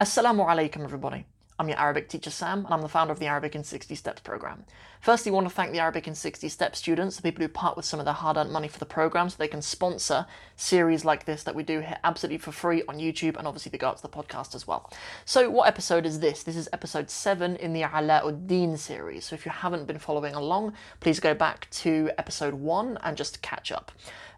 Assalamu 0.00 0.46
alaikum, 0.46 0.84
everybody. 0.84 1.24
I'm 1.58 1.68
your 1.68 1.76
Arabic 1.76 2.08
teacher 2.08 2.30
Sam, 2.30 2.64
and 2.64 2.72
I'm 2.72 2.82
the 2.82 2.88
founder 2.88 3.12
of 3.12 3.18
the 3.18 3.26
Arabic 3.26 3.56
in 3.56 3.64
60 3.64 3.96
Steps 3.96 4.20
program. 4.20 4.64
Firstly, 5.00 5.30
I 5.30 5.34
want 5.34 5.48
to 5.48 5.52
thank 5.52 5.72
the 5.72 5.80
Arabic 5.80 6.06
in 6.06 6.14
60 6.14 6.48
Steps 6.48 6.78
students, 6.78 7.16
the 7.16 7.22
people 7.22 7.42
who 7.42 7.48
part 7.48 7.76
with 7.76 7.84
some 7.84 7.98
of 7.98 8.04
their 8.04 8.14
hard 8.14 8.36
earned 8.36 8.52
money 8.52 8.68
for 8.68 8.78
the 8.78 8.86
program 8.86 9.28
so 9.28 9.34
they 9.36 9.48
can 9.48 9.60
sponsor 9.60 10.24
series 10.54 11.04
like 11.04 11.24
this 11.24 11.42
that 11.42 11.56
we 11.56 11.64
do 11.64 11.80
here 11.80 11.98
absolutely 12.04 12.38
for 12.38 12.52
free 12.52 12.84
on 12.86 12.98
YouTube 12.98 13.36
and 13.36 13.48
obviously 13.48 13.70
they 13.70 13.78
go 13.78 13.92
to 13.92 14.00
the 14.00 14.08
podcast 14.08 14.54
as 14.54 14.68
well. 14.68 14.88
So, 15.24 15.50
what 15.50 15.66
episode 15.66 16.06
is 16.06 16.20
this? 16.20 16.44
This 16.44 16.54
is 16.54 16.68
episode 16.72 17.10
7 17.10 17.56
in 17.56 17.72
the 17.72 17.82
Alauddin 17.82 18.78
series. 18.78 19.24
So, 19.24 19.34
if 19.34 19.44
you 19.44 19.50
haven't 19.50 19.88
been 19.88 19.98
following 19.98 20.36
along, 20.36 20.74
please 21.00 21.18
go 21.18 21.34
back 21.34 21.68
to 21.70 22.08
episode 22.18 22.54
1 22.54 23.00
and 23.02 23.16
just 23.16 23.42
catch 23.42 23.72
up. 23.72 23.90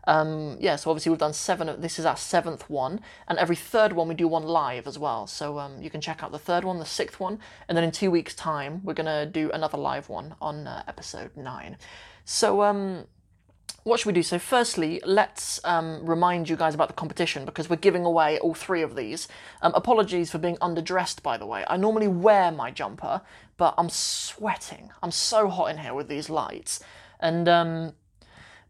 Um, 0.04 0.56
yeah, 0.60 0.76
so 0.76 0.90
obviously 0.90 1.10
we've 1.10 1.18
done 1.18 1.32
seven. 1.32 1.80
This 1.80 1.98
is 1.98 2.06
our 2.06 2.16
seventh 2.16 2.68
one, 2.70 3.00
and 3.28 3.38
every 3.38 3.56
third 3.56 3.92
one 3.92 4.08
we 4.08 4.14
do 4.14 4.28
one 4.28 4.44
live 4.44 4.86
as 4.86 4.98
well. 4.98 5.26
So 5.26 5.58
um, 5.58 5.82
you 5.82 5.90
can 5.90 6.00
check 6.00 6.22
out 6.22 6.32
the 6.32 6.38
third 6.38 6.64
one, 6.64 6.78
the 6.78 6.86
sixth 6.86 7.20
one, 7.20 7.38
and 7.68 7.77
then 7.77 7.84
in 7.84 7.91
two 7.91 8.10
weeks' 8.10 8.34
time 8.34 8.80
we're 8.84 8.94
gonna 8.94 9.27
do 9.27 9.50
another 9.50 9.78
live 9.78 10.08
one 10.08 10.34
on 10.41 10.66
uh, 10.66 10.82
episode 10.88 11.36
nine. 11.36 11.77
So 12.24 12.62
um, 12.62 13.06
what 13.84 13.98
should 13.98 14.06
we 14.06 14.12
do? 14.12 14.22
So 14.22 14.38
firstly, 14.38 15.00
let's 15.05 15.60
um, 15.64 16.05
remind 16.05 16.48
you 16.48 16.56
guys 16.56 16.74
about 16.74 16.88
the 16.88 16.94
competition 16.94 17.44
because 17.44 17.70
we're 17.70 17.77
giving 17.77 18.05
away 18.05 18.38
all 18.38 18.55
three 18.55 18.82
of 18.82 18.94
these. 18.94 19.27
Um, 19.62 19.72
apologies 19.74 20.30
for 20.30 20.38
being 20.38 20.56
underdressed, 20.56 21.22
by 21.22 21.36
the 21.36 21.46
way. 21.46 21.64
I 21.66 21.77
normally 21.77 22.08
wear 22.08 22.52
my 22.52 22.70
jumper, 22.70 23.22
but 23.56 23.74
I'm 23.78 23.88
sweating. 23.88 24.91
I'm 25.02 25.10
so 25.10 25.48
hot 25.48 25.70
in 25.70 25.78
here 25.78 25.94
with 25.94 26.08
these 26.08 26.28
lights, 26.28 26.80
and 27.20 27.48
um, 27.48 27.92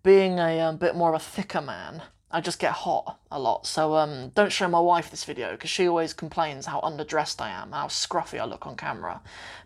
being 0.03 0.39
a 0.39 0.61
um, 0.61 0.77
bit 0.77 0.95
more 0.95 1.15
of 1.15 1.21
a 1.21 1.25
thicker 1.25 1.61
man, 1.61 2.03
I 2.31 2.41
just 2.41 2.59
get 2.59 2.73
hot 2.73 3.19
a 3.31 3.41
lot. 3.41 3.67
So 3.67 3.97
um, 3.97 4.31
don't 4.35 4.53
show 4.53 4.69
my 4.69 4.79
wife 4.79 5.11
this 5.11 5.25
video 5.25 5.51
because 5.53 5.71
she 5.71 5.89
always 5.89 6.13
complains 6.13 6.67
how 6.67 6.81
underdressed 6.81 7.41
I 7.41 7.51
am, 7.51 7.73
how 7.73 7.87
scruffy 7.87 8.39
I 8.41 8.45
look 8.45 8.67
on 8.67 8.77
camera. 8.77 9.21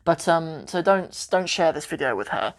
But 0.05 0.27
um, 0.28 0.66
so 0.66 0.80
don't 0.80 1.27
don't 1.31 1.48
share 1.48 1.73
this 1.73 1.86
video 1.86 2.17
with 2.17 2.28
her. 2.28 2.55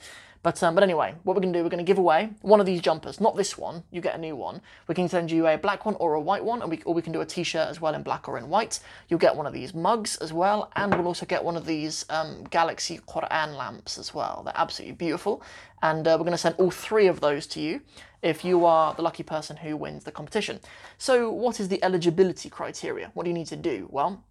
But 0.45 0.61
um, 0.61 0.75
but 0.75 0.83
anyway, 0.83 1.15
what 1.23 1.35
we're 1.35 1.41
gonna 1.41 1.57
do, 1.57 1.63
we're 1.63 1.69
gonna 1.69 1.81
give 1.81 1.97
away 1.97 2.29
one 2.43 2.59
of 2.59 2.67
these 2.67 2.79
jumpers, 2.79 3.19
not 3.19 3.35
this 3.35 3.57
one. 3.57 3.83
You 3.89 3.99
get 3.99 4.13
a 4.13 4.19
new 4.19 4.35
one. 4.35 4.61
We 4.87 4.93
can 4.93 5.09
send 5.09 5.31
you 5.31 5.47
a 5.47 5.57
black 5.57 5.87
one 5.87 5.95
or 5.95 6.13
a 6.13 6.21
white 6.21 6.45
one, 6.45 6.61
and 6.61 6.69
we 6.69 6.83
or 6.85 6.93
we 6.93 7.01
can 7.01 7.13
do 7.13 7.21
a 7.21 7.25
t-shirt 7.25 7.67
as 7.67 7.81
well 7.81 7.95
in 7.95 8.03
black 8.03 8.29
or 8.29 8.37
in 8.37 8.47
white. 8.47 8.79
You'll 9.09 9.17
get 9.17 9.35
one 9.35 9.47
of 9.47 9.53
these 9.53 9.73
mugs 9.73 10.17
as 10.17 10.31
well, 10.31 10.69
and 10.75 10.93
we'll 10.93 11.07
also 11.07 11.25
get 11.25 11.43
one 11.43 11.57
of 11.57 11.65
these 11.65 12.05
um, 12.11 12.43
Galaxy 12.51 12.99
Quran 13.07 13.57
lamps 13.57 13.97
as 13.97 14.13
well. 14.13 14.43
They're 14.45 14.53
absolutely 14.55 14.93
beautiful, 14.93 15.41
and 15.81 16.07
uh, 16.07 16.15
we're 16.19 16.25
gonna 16.25 16.37
send 16.37 16.53
all 16.59 16.69
three 16.69 17.07
of 17.07 17.21
those 17.21 17.47
to 17.47 17.59
you 17.59 17.81
if 18.21 18.45
you 18.45 18.65
are 18.65 18.93
the 18.93 19.01
lucky 19.01 19.23
person 19.23 19.57
who 19.57 19.75
wins 19.75 20.03
the 20.03 20.11
competition. 20.11 20.59
So, 20.99 21.31
what 21.31 21.59
is 21.59 21.69
the 21.69 21.83
eligibility 21.83 22.51
criteria? 22.51 23.09
What 23.15 23.23
do 23.23 23.31
you 23.31 23.35
need 23.35 23.47
to 23.47 23.55
do? 23.55 23.87
Well 23.89 24.23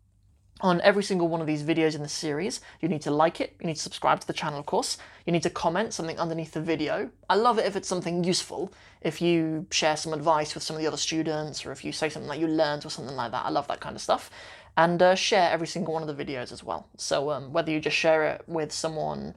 on 0.60 0.80
every 0.82 1.02
single 1.02 1.28
one 1.28 1.40
of 1.40 1.46
these 1.46 1.62
videos 1.62 1.94
in 1.94 2.02
the 2.02 2.08
series. 2.08 2.60
You 2.80 2.88
need 2.88 3.02
to 3.02 3.10
like 3.10 3.40
it, 3.40 3.56
you 3.60 3.66
need 3.66 3.74
to 3.74 3.82
subscribe 3.82 4.20
to 4.20 4.26
the 4.26 4.32
channel, 4.32 4.60
of 4.60 4.66
course. 4.66 4.98
You 5.26 5.32
need 5.32 5.42
to 5.42 5.50
comment 5.50 5.92
something 5.92 6.18
underneath 6.18 6.52
the 6.52 6.60
video. 6.60 7.10
I 7.28 7.34
love 7.34 7.58
it 7.58 7.66
if 7.66 7.76
it's 7.76 7.88
something 7.88 8.24
useful, 8.24 8.72
if 9.00 9.20
you 9.20 9.66
share 9.70 9.96
some 9.96 10.12
advice 10.12 10.54
with 10.54 10.62
some 10.62 10.76
of 10.76 10.82
the 10.82 10.88
other 10.88 10.96
students, 10.96 11.66
or 11.66 11.72
if 11.72 11.84
you 11.84 11.92
say 11.92 12.08
something 12.08 12.28
that 12.28 12.38
you 12.38 12.46
learned 12.46 12.86
or 12.86 12.90
something 12.90 13.16
like 13.16 13.32
that. 13.32 13.44
I 13.44 13.50
love 13.50 13.66
that 13.68 13.80
kind 13.80 13.96
of 13.96 14.02
stuff. 14.02 14.30
And 14.76 15.00
uh, 15.02 15.14
share 15.14 15.50
every 15.50 15.68
single 15.68 15.94
one 15.94 16.08
of 16.08 16.16
the 16.16 16.24
videos 16.24 16.50
as 16.50 16.64
well. 16.64 16.88
So 16.96 17.30
um, 17.30 17.52
whether 17.52 17.70
you 17.70 17.80
just 17.80 17.96
share 17.96 18.24
it 18.24 18.42
with 18.48 18.72
someone 18.72 19.34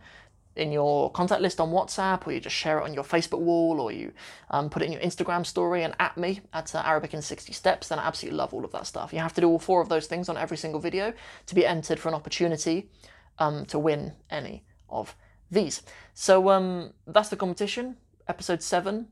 in 0.57 0.71
your 0.71 1.11
contact 1.11 1.41
list 1.41 1.59
on 1.59 1.71
WhatsApp, 1.71 2.25
or 2.27 2.33
you 2.33 2.39
just 2.39 2.55
share 2.55 2.79
it 2.79 2.83
on 2.83 2.93
your 2.93 3.03
Facebook 3.03 3.39
wall, 3.39 3.79
or 3.79 3.91
you 3.91 4.11
um, 4.49 4.69
put 4.69 4.81
it 4.81 4.85
in 4.85 4.91
your 4.91 5.01
Instagram 5.01 5.45
story 5.45 5.83
and 5.83 5.93
at 5.99 6.17
me 6.17 6.41
at 6.53 6.73
uh, 6.75 6.81
Arabic 6.85 7.13
in 7.13 7.21
60 7.21 7.53
Steps, 7.53 7.87
then 7.87 7.99
I 7.99 8.07
absolutely 8.07 8.37
love 8.37 8.53
all 8.53 8.65
of 8.65 8.71
that 8.71 8.87
stuff. 8.87 9.13
You 9.13 9.19
have 9.19 9.33
to 9.33 9.41
do 9.41 9.47
all 9.47 9.59
four 9.59 9.81
of 9.81 9.89
those 9.89 10.07
things 10.07 10.29
on 10.29 10.37
every 10.37 10.57
single 10.57 10.79
video 10.79 11.13
to 11.45 11.55
be 11.55 11.65
entered 11.65 11.99
for 11.99 12.09
an 12.09 12.15
opportunity 12.15 12.89
um, 13.39 13.65
to 13.67 13.79
win 13.79 14.13
any 14.29 14.63
of 14.89 15.15
these. 15.51 15.81
So 16.13 16.49
um, 16.49 16.93
that's 17.05 17.29
the 17.29 17.35
competition, 17.35 17.97
episode 18.27 18.61
7 18.61 19.07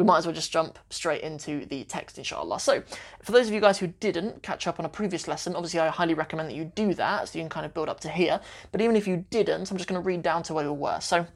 we 0.00 0.04
might 0.04 0.16
as 0.16 0.26
well 0.26 0.34
just 0.34 0.50
jump 0.50 0.78
straight 0.88 1.20
into 1.20 1.66
the 1.66 1.84
text, 1.84 2.16
inshallah. 2.16 2.58
So, 2.58 2.82
for 3.22 3.32
those 3.32 3.48
of 3.48 3.52
you 3.52 3.60
guys 3.60 3.78
who 3.78 3.88
didn't 3.88 4.42
catch 4.42 4.66
up 4.66 4.78
on 4.78 4.86
a 4.86 4.88
previous 4.88 5.28
lesson, 5.28 5.54
obviously 5.54 5.78
I 5.78 5.88
highly 5.88 6.14
recommend 6.14 6.48
that 6.48 6.54
you 6.54 6.72
do 6.74 6.94
that 6.94 7.28
so 7.28 7.38
you 7.38 7.42
can 7.42 7.50
kind 7.50 7.66
of 7.66 7.74
build 7.74 7.90
up 7.90 8.00
to 8.00 8.08
here. 8.08 8.40
But 8.72 8.80
even 8.80 8.96
if 8.96 9.06
you 9.06 9.26
didn't, 9.28 9.70
I'm 9.70 9.76
just 9.76 9.90
going 9.90 10.00
to 10.00 10.06
read 10.06 10.22
down 10.22 10.42
to 10.44 10.54
where 10.54 10.64
we 10.64 10.78
were. 10.78 11.00
So, 11.00 11.26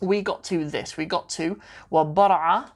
we 0.00 0.22
got 0.22 0.42
to 0.44 0.64
this. 0.64 0.96
We 0.96 1.04
got 1.04 1.28
to 1.30 1.60
وَبَرَعَ 1.92 2.70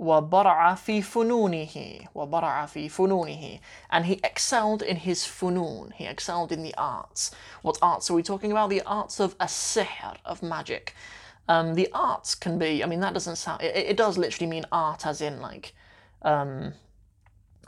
وَبَرَعَ 0.00 0.72
فِي 0.72 1.02
فُنُونِهِ 1.02 2.08
وَبَرَعَ 2.14 2.64
فِي 2.64 2.90
فُنُونِهِ 2.90 3.60
And 3.90 4.06
he 4.06 4.20
excelled 4.24 4.80
in 4.80 4.96
his 4.96 5.24
funun. 5.24 5.92
He 5.92 6.06
excelled 6.06 6.50
in 6.50 6.62
the 6.62 6.74
arts. 6.78 7.30
What 7.60 7.78
arts 7.82 8.10
are 8.10 8.14
we 8.14 8.22
talking 8.22 8.50
about? 8.50 8.70
The 8.70 8.80
arts 8.86 9.20
of 9.20 9.36
as-sihr, 9.38 10.16
of 10.24 10.42
magic. 10.42 10.94
Um, 11.47 11.75
the 11.75 11.87
arts 11.93 12.35
can 12.35 12.59
be, 12.59 12.83
I 12.83 12.87
mean, 12.87 12.99
that 12.99 13.13
doesn't 13.13 13.37
sound, 13.37 13.61
it, 13.61 13.75
it 13.75 13.97
does 13.97 14.17
literally 14.17 14.49
mean 14.49 14.65
art 14.71 15.05
as 15.05 15.21
in 15.21 15.41
like, 15.41 15.73
um, 16.21 16.73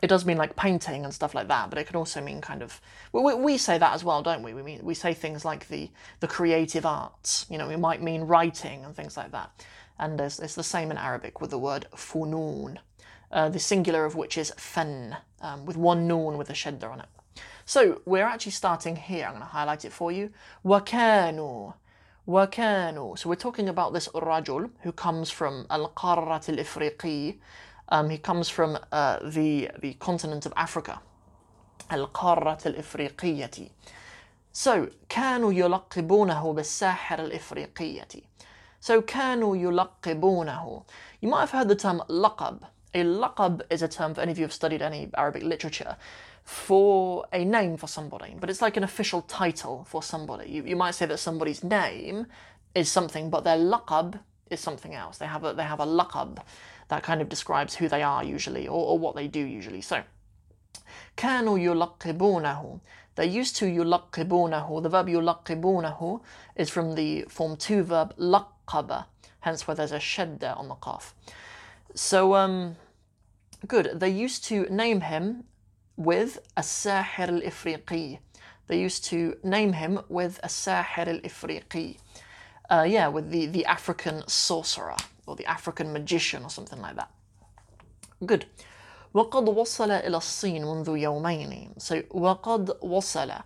it 0.01 0.07
does 0.07 0.25
mean 0.25 0.38
like 0.38 0.56
painting 0.56 1.06
and 1.06 1.13
stuff 1.13 1.34
like 1.34 1.47
that, 1.47 1.69
but 1.69 1.79
it 1.79 1.88
can 1.88 1.95
also 1.95 2.22
mean 2.22 2.41
kind 2.41 2.62
of, 2.62 2.81
we, 3.13 3.34
we 3.35 3.57
say 3.57 3.78
that 3.78 3.94
as 3.94 4.03
well, 4.03 4.22
don't 4.22 4.44
we? 4.44 4.53
We 4.53 4.63
mean, 4.63 4.79
we 4.84 4.94
say 4.94 5.13
things 5.13 5.45
like 5.45 5.68
the, 5.69 5.89
the 6.19 6.28
creative 6.28 6.85
arts, 6.85 7.45
you 7.50 7.57
know, 7.57 7.69
it 7.69 7.79
might 7.79 8.01
mean 8.01 8.23
writing 8.23 8.84
and 8.84 8.95
things 8.95 9.16
like 9.16 9.31
that. 9.31 9.66
And 9.97 10.19
it's, 10.19 10.39
it's 10.39 10.56
the 10.56 10.63
same 10.63 10.91
in 10.91 10.97
Arabic 10.97 11.41
with 11.41 11.50
the 11.50 11.57
word 11.57 11.88
funun, 11.95 12.78
uh, 13.31 13.50
the 13.50 13.59
singular 13.59 14.06
of 14.06 14.16
which 14.16 14.38
is 14.38 14.51
fen, 14.57 15.18
um, 15.41 15.66
with 15.66 15.78
one 15.78 16.07
noon 16.07 16.38
with 16.38 16.50
a 16.50 16.53
shadda 16.53 16.89
on 16.89 17.01
it. 17.01 17.07
So 17.66 18.01
we're 18.06 18.25
actually 18.25 18.53
starting 18.53 18.95
here. 18.95 19.25
I'm 19.25 19.34
going 19.34 19.41
to 19.41 19.47
highlight 19.47 19.85
it 19.85 19.94
for 19.94 20.12
you. 20.12 20.31
Wakanu. 20.66 21.75
وكانوا 22.28 23.16
so 23.16 23.28
we're 23.28 23.34
talking 23.34 23.69
about 23.69 23.92
this 23.92 24.08
rajul 24.14 24.70
who 24.82 24.92
comes 24.92 25.30
from 25.30 25.66
al-qarrat 25.70 26.48
al-ifriqi 26.48 27.38
um, 27.91 28.08
he 28.08 28.19
comes 28.19 28.48
from 28.48 28.78
uh, 28.92 29.19
the 29.22 29.70
the 29.80 29.94
continent 29.94 30.47
of 30.47 30.52
Africa 30.56 31.00
al-qarrat 31.91 32.66
al-ifriqiyati 32.66 33.70
so 34.52 34.88
كانوا 35.08 35.52
يلقبونه 35.52 36.52
بالساحر 36.52 37.19
الإفريقية 37.19 38.08
so 38.80 39.00
كانوا 39.00 39.56
يلقبونه 39.56 40.82
you 41.20 41.28
might 41.28 41.41
have 41.41 41.50
heard 41.50 41.69
the 41.69 41.75
term 41.75 42.02
laqab 42.08 42.60
a 42.94 43.02
laqab 43.02 43.62
is 43.69 43.82
a 43.82 43.88
term 43.88 44.14
for 44.14 44.20
any 44.20 44.30
of 44.30 44.38
you 44.38 44.42
who 44.42 44.47
have 44.47 44.52
studied 44.52 44.80
any 44.80 45.10
Arabic 45.16 45.42
literature 45.42 45.97
for 46.48 47.26
a 47.32 47.44
name 47.44 47.76
for 47.76 47.86
somebody, 47.86 48.36
but 48.38 48.50
it's 48.50 48.60
like 48.60 48.76
an 48.76 48.84
official 48.84 49.22
title 49.22 49.84
for 49.88 50.02
somebody. 50.02 50.50
You, 50.50 50.64
you 50.64 50.76
might 50.76 50.94
say 50.94 51.06
that 51.06 51.19
somebody's 51.19 51.64
name 51.64 52.26
is 52.75 52.91
something, 52.91 53.30
but 53.30 53.44
their 53.44 53.56
laqab 53.56 54.20
is 54.50 54.60
something 54.60 54.94
else. 54.94 55.19
They 55.19 55.26
have 55.26 55.44
a 55.44 55.54
they 55.54 55.62
have 55.64 55.80
a 55.80 55.86
laqab 55.86 56.38
that 56.88 57.02
kind 57.02 57.22
of 57.22 57.28
describes 57.28 57.75
who 57.76 57.88
they 57.88 58.02
are 58.02 58.22
usually 58.22 58.69
or, 58.69 58.86
or 58.91 58.98
what 58.98 59.16
they 59.16 59.26
do 59.26 59.41
usually. 59.41 59.80
So 59.80 60.02
كانوا 61.16 61.58
يلقبونه 61.58 62.80
they 63.16 63.26
used 63.26 63.56
to 63.56 63.66
يلقبونه. 63.66 64.82
The 64.82 64.88
verb 64.88 65.06
يلقبونه 65.08 66.20
is 66.56 66.69
from 66.69 66.94
the 66.94 67.22
form 67.28 67.56
two 67.56 67.84
verb 67.84 68.14
لقب, 68.19 69.04
hence 69.41 69.66
where 69.66 69.75
there's 69.75 69.92
a 69.92 69.98
shadda 69.98 70.58
on 70.58 70.69
the 70.69 70.75
qaf. 70.75 71.12
So 71.94 72.34
um, 72.34 72.76
good. 73.66 73.92
They 73.94 74.08
used 74.08 74.44
to 74.47 74.66
name 74.69 75.02
him 75.02 75.44
with 75.98 76.38
الساحر 76.56 77.42
الإفريقي. 77.42 78.19
They 78.66 78.80
used 78.80 79.04
to 79.06 79.36
name 79.42 79.75
him 79.75 80.00
with 80.08 80.41
الساحر 80.42 81.22
الإفريقي. 81.22 81.98
Uh, 82.70 82.86
yeah, 82.88 83.08
with 83.08 83.30
the, 83.30 83.47
the 83.47 83.66
African 83.66 84.26
sorcerer 84.26 84.97
or 85.26 85.36
the 85.36 85.47
African 85.47 85.92
magician 85.92 86.44
or 86.44 86.50
something 86.50 86.80
like 86.80 86.97
that. 86.97 87.10
Good. 88.25 88.47
وقد 89.14 89.48
وصل 89.48 89.91
إلى 89.91 90.16
الصين 90.16 90.64
منذ 90.64 90.86
يومين. 90.86 91.80
So 91.80 92.02
وقد 92.10 92.80
وصل. 92.82 93.42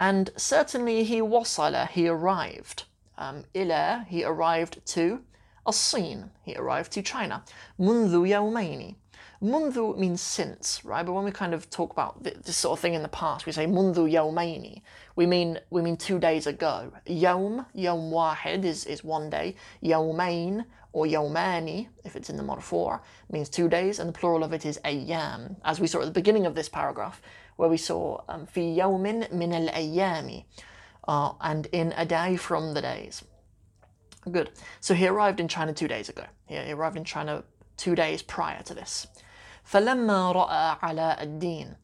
And 0.00 0.30
certainly 0.36 1.04
he 1.04 1.20
وصل, 1.20 1.88
he 1.88 2.08
arrived. 2.08 2.84
Um, 3.18 3.44
إلى, 3.54 4.06
he 4.08 4.24
arrived 4.24 4.84
to 4.86 5.22
الصين. 5.66 6.30
He 6.42 6.56
arrived 6.56 6.92
to 6.92 7.02
China. 7.02 7.44
منذ 7.78 8.26
يومين. 8.26 8.96
Mundu 9.41 9.97
means 9.97 10.21
since, 10.21 10.85
right? 10.85 11.03
But 11.03 11.13
when 11.13 11.23
we 11.23 11.31
kind 11.31 11.55
of 11.55 11.67
talk 11.71 11.91
about 11.91 12.23
this 12.23 12.55
sort 12.55 12.77
of 12.77 12.79
thing 12.79 12.93
in 12.93 13.01
the 13.01 13.07
past, 13.07 13.47
we 13.47 13.51
say 13.51 13.65
mundu 13.65 14.07
yawmaini. 14.07 14.83
We 15.15 15.25
mean 15.25 15.59
we 15.71 15.81
mean 15.81 15.97
two 15.97 16.19
days 16.19 16.45
ago. 16.45 16.93
Yawm, 17.07 17.65
yawm 17.75 18.11
wahid 18.11 18.65
is, 18.65 18.85
is 18.85 19.03
one 19.03 19.31
day. 19.31 19.55
Yawmain 19.83 20.65
or 20.93 21.05
yawmani, 21.05 21.87
if 22.03 22.15
it's 22.15 22.29
in 22.29 22.37
the 22.37 22.43
marfu', 22.43 22.99
means 23.31 23.49
two 23.49 23.67
days, 23.67 23.97
and 23.97 24.09
the 24.09 24.13
plural 24.13 24.43
of 24.43 24.53
it 24.53 24.65
is 24.65 24.79
ayyam, 24.85 25.55
as 25.63 25.79
we 25.79 25.87
saw 25.87 26.01
at 26.01 26.05
the 26.05 26.11
beginning 26.11 26.45
of 26.45 26.53
this 26.53 26.69
paragraph, 26.69 27.21
where 27.55 27.69
we 27.69 27.77
saw 27.77 28.21
um, 28.29 28.45
fi 28.45 28.61
yawmin 28.61 29.31
min 29.31 29.53
al 29.53 29.69
ayyami, 29.69 30.45
uh, 31.07 31.31
and 31.41 31.65
in 31.71 31.93
a 31.97 32.05
day 32.05 32.35
from 32.35 32.75
the 32.75 32.81
days. 32.81 33.23
Good. 34.29 34.51
So 34.81 34.93
he 34.93 35.07
arrived 35.07 35.39
in 35.39 35.47
China 35.47 35.73
two 35.73 35.87
days 35.87 36.09
ago. 36.09 36.25
He 36.45 36.71
arrived 36.71 36.95
in 36.95 37.05
China 37.05 37.43
two 37.75 37.95
days 37.95 38.21
prior 38.21 38.61
to 38.63 38.75
this. 38.75 39.07
فلما 39.70 40.32
رأى 40.32 40.78
علاء 40.82 41.22
الدين 41.22 41.74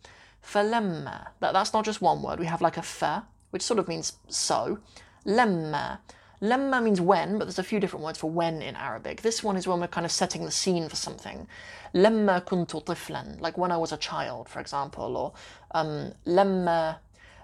فلما. 0.42 1.26
That, 1.40 1.52
that's 1.52 1.72
not 1.72 1.84
just 1.84 2.00
one 2.00 2.22
word. 2.22 2.38
We 2.38 2.46
have 2.46 2.60
like 2.60 2.76
a 2.76 2.82
fa, 2.82 3.24
which 3.50 3.62
sort 3.62 3.78
of 3.78 3.88
means 3.88 4.14
so. 4.28 4.78
لما. 5.26 5.98
Lemma 6.42 6.82
means 6.82 7.00
when, 7.00 7.38
but 7.38 7.44
there's 7.44 7.60
a 7.60 7.62
few 7.62 7.78
different 7.78 8.04
words 8.04 8.18
for 8.18 8.28
when 8.28 8.62
in 8.62 8.74
Arabic. 8.74 9.22
This 9.22 9.44
one 9.44 9.56
is 9.56 9.68
when 9.68 9.78
we're 9.78 9.86
kind 9.86 10.04
of 10.04 10.10
setting 10.10 10.44
the 10.44 10.50
scene 10.50 10.88
for 10.88 10.96
something. 10.96 11.46
لما 11.94 12.44
كنت 12.44 12.76
طفلا, 12.76 13.40
like 13.40 13.56
when 13.56 13.70
I 13.70 13.76
was 13.76 13.92
a 13.92 13.96
child, 13.96 14.48
for 14.48 14.58
example, 14.58 15.16
or 15.16 15.32
um, 15.70 16.12
لما 16.26 16.96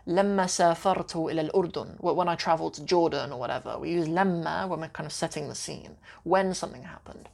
لما 0.08 0.46
سافرت 0.46 1.16
إلى 1.16 1.50
الأردن, 1.50 2.00
when 2.00 2.28
I 2.28 2.34
traveled 2.34 2.75
to 2.75 2.82
Jordan 2.82 3.30
or 3.30 3.38
whatever. 3.38 3.78
We 3.78 3.90
use 3.90 4.08
لما 4.08 4.69
when 4.69 4.80
we're 4.80 4.88
kind 4.88 5.06
of 5.06 5.12
setting 5.12 5.48
the 5.48 5.54
scene, 5.54 5.96
when 6.25 6.52
something 6.52 6.82
happened. 6.82 7.28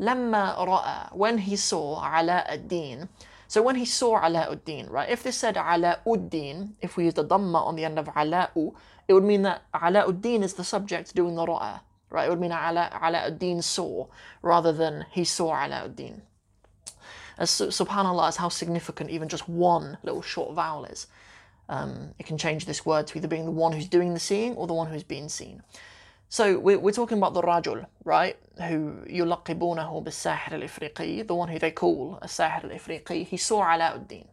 لما 0.00 0.56
رأى, 0.56 1.12
when 1.12 1.38
he 1.38 1.56
saw 1.56 2.00
علاء 2.00 2.52
الدين. 2.54 3.08
So 3.46 3.62
when 3.62 3.76
he 3.76 3.84
saw 3.84 4.20
Alauddin, 4.20 4.90
right, 4.90 5.08
if 5.08 5.22
this 5.22 5.36
said 5.36 5.54
Alauddin, 5.54 6.72
if 6.80 6.96
we 6.96 7.04
used 7.04 7.18
a 7.18 7.24
dhamma 7.24 7.64
on 7.64 7.76
the 7.76 7.84
end 7.84 7.98
of 7.98 8.06
Ala'u, 8.06 8.74
it 9.06 9.12
would 9.12 9.22
mean 9.22 9.42
that 9.42 9.62
Alauddin 9.72 10.42
is 10.42 10.54
the 10.54 10.64
subject 10.64 11.14
doing 11.14 11.36
the 11.36 11.46
ra'a, 11.46 11.80
right? 12.10 12.26
It 12.26 12.30
would 12.30 12.40
mean 12.40 12.52
Ala, 12.52 12.90
Alauddin 12.92 13.62
saw, 13.62 14.06
rather 14.42 14.72
than 14.72 15.06
he 15.10 15.24
saw 15.24 15.54
Alauddin. 15.54 16.22
As 17.38 17.50
subhanAllah 17.50 18.30
is 18.30 18.36
how 18.36 18.48
significant 18.48 19.10
even 19.10 19.28
just 19.28 19.48
one 19.48 19.98
little 20.02 20.22
short 20.22 20.54
vowel 20.54 20.84
is. 20.86 21.06
Um, 21.68 22.14
it 22.18 22.26
can 22.26 22.38
change 22.38 22.66
this 22.66 22.84
word 22.84 23.06
to 23.08 23.18
either 23.18 23.28
being 23.28 23.44
the 23.44 23.50
one 23.50 23.72
who's 23.72 23.88
doing 23.88 24.14
the 24.14 24.20
seeing 24.20 24.54
or 24.54 24.66
the 24.66 24.74
one 24.74 24.88
who's 24.88 25.02
being 25.02 25.28
seen. 25.28 25.62
So 26.28 26.58
we're, 26.58 26.78
we're 26.78 26.90
talking 26.90 27.18
about 27.18 27.34
the 27.34 27.42
rajul, 27.42 27.86
right? 28.04 28.36
Who 28.58 29.04
يلقبونه 29.06 30.04
بالساحر 30.04 30.52
الإفريقي, 30.52 31.26
the 31.26 31.34
one 31.34 31.48
who 31.48 31.58
they 31.58 31.70
call 31.70 32.18
a 32.20 32.26
sahir 32.26 32.64
al-Ifriqi. 32.64 33.26
He 33.26 33.36
saw 33.36 33.62
Alauddin. 33.62 34.26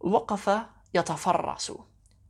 وقف 0.00 0.66
يتفرس. 0.94 1.80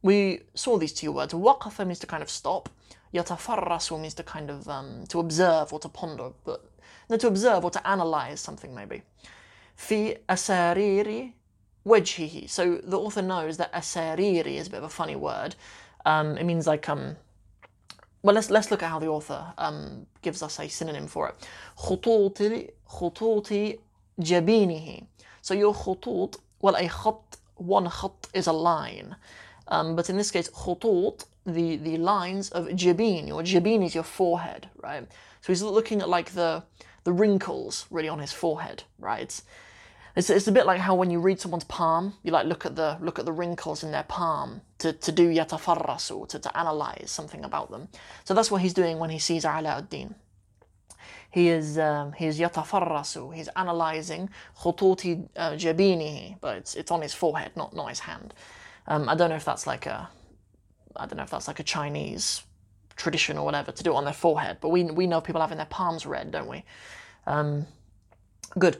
We 0.03 0.43
saw 0.55 0.77
these 0.77 0.93
two 0.93 1.13
words. 1.13 1.33
وقف 1.33 1.87
means 1.87 1.99
to 2.01 2.07
kind 2.07 2.23
of 2.23 2.29
stop. 2.29 2.69
يتفرس 3.15 3.99
means 3.99 4.15
to 4.15 4.23
kind 4.23 4.51
of 4.51 4.69
um, 4.69 5.05
to 5.09 5.21
observe 5.21 5.73
or 5.73 5.79
to 5.81 5.89
ponder, 5.89 6.31
but 6.45 6.71
no, 7.09 7.17
to 7.17 7.29
observe 7.29 7.65
or 7.65 7.71
to 7.71 7.89
analyze 7.89 8.41
something 8.41 8.75
maybe. 8.75 9.03
في 9.77 10.19
أسارير 10.29 11.33
وجهه. 11.87 12.51
So 12.51 12.77
the 12.83 12.99
author 12.99 13.23
knows 13.23 13.57
that 13.57 13.73
أساريري 13.73 14.59
is 14.59 14.67
a 14.67 14.71
bit 14.71 14.79
of 14.79 14.85
a 14.85 14.89
funny 14.91 15.17
word. 15.17 15.55
Um, 16.05 16.37
it 16.37 16.45
means 16.45 16.67
like 16.67 16.89
um, 16.89 17.17
well, 18.23 18.35
let's 18.35 18.51
let's 18.51 18.71
look 18.71 18.83
at 18.83 18.91
how 18.91 18.99
the 18.99 19.07
author 19.07 19.53
um, 19.59 20.07
gives 20.23 20.43
us 20.43 20.59
a 20.59 20.69
synonym 20.69 21.07
for 21.07 21.29
it. 21.29 21.35
خطوط 21.77 22.71
خطوط 22.89 23.79
جبينه. 24.21 25.03
So 25.43 25.55
your 25.55 25.75
خطوط, 25.75 26.37
well, 26.61 26.75
a 26.77 26.89
خط, 26.89 27.37
one 27.57 27.89
خط 27.89 28.29
is 28.35 28.47
a 28.47 28.53
line, 28.53 29.17
um, 29.69 29.97
but 29.97 30.11
in 30.11 30.17
this 30.17 30.31
case, 30.31 30.49
خطوط, 30.49 31.25
the 31.47 31.77
the 31.77 31.97
lines 31.97 32.51
of 32.51 32.69
jabin. 32.75 33.29
Your 33.29 33.43
jabin 33.43 33.83
is 33.83 33.95
your 33.95 34.05
forehead, 34.05 34.69
right? 34.83 35.07
So 35.41 35.53
he's 35.53 35.63
looking 35.63 36.01
at 36.01 36.09
like 36.09 36.33
the 36.33 36.65
the 37.05 37.13
wrinkles 37.13 37.87
really 37.91 38.09
on 38.09 38.19
his 38.19 38.33
forehead, 38.33 38.83
right? 38.99 39.41
It's, 40.16 40.30
it's 40.30 40.48
a 40.48 40.52
bit 40.52 40.68
like 40.68 40.80
how 40.80 40.94
when 40.94 41.10
you 41.10 41.20
read 41.20 41.40
someone's 41.40 41.64
palm, 41.64 42.14
you 42.24 42.32
like 42.32 42.46
look 42.46 42.66
at 42.66 42.76
the 42.76 42.98
look 43.02 43.18
at 43.18 43.26
the 43.26 43.32
wrinkles 43.32 43.84
in 43.84 43.92
their 43.92 44.04
palm 44.04 44.62
to, 44.78 44.94
to 44.94 45.12
do 45.12 45.30
yatafarrasu, 45.30 46.28
to, 46.30 46.40
to 46.40 46.58
analyze 46.58 47.10
something 47.10 47.44
about 47.44 47.72
them. 47.72 47.88
So 48.24 48.34
that's 48.34 48.52
what 48.52 48.62
he's 48.62 48.74
doing 48.74 49.00
when 49.00 49.10
he 49.10 49.18
sees 49.18 49.44
Alauddin. 49.44 50.14
He 51.32 51.50
is 51.50 51.80
um, 51.80 52.14
he 52.14 52.28
is 52.28 52.40
yatafarrasu. 52.40 53.34
He's 53.34 53.48
analyzing 53.56 54.30
khututi 54.60 55.28
uh, 55.36 55.52
jabinihi, 55.54 56.38
but 56.40 56.58
it's 56.58 56.76
it's 56.76 56.92
on 56.92 57.02
his 57.02 57.16
forehead, 57.16 57.54
not 57.56 57.76
not 57.76 57.90
his 57.90 58.00
hand. 58.02 58.36
Um, 58.86 59.10
I 59.10 59.16
don't 59.16 59.32
know 59.32 59.36
if 59.36 59.46
that's 59.46 59.66
like 59.66 59.88
a 59.88 60.10
I 60.96 61.08
don't 61.08 61.18
know 61.18 61.24
if 61.24 61.32
that's 61.32 61.48
like 61.48 61.60
a 61.60 61.64
Chinese 61.64 62.44
tradition 62.96 63.40
or 63.40 63.46
whatever 63.46 63.72
to 63.72 63.84
do 63.84 63.94
it 63.94 63.96
on 63.96 64.04
their 64.04 64.14
forehead, 64.14 64.58
but 64.62 64.70
we 64.70 64.84
we 64.84 65.08
know 65.08 65.22
people 65.22 65.42
having 65.42 65.58
their 65.58 65.66
palms 65.66 66.06
read, 66.06 66.30
don't 66.30 66.48
we? 66.48 66.64
Um, 67.26 67.66
good. 68.60 68.78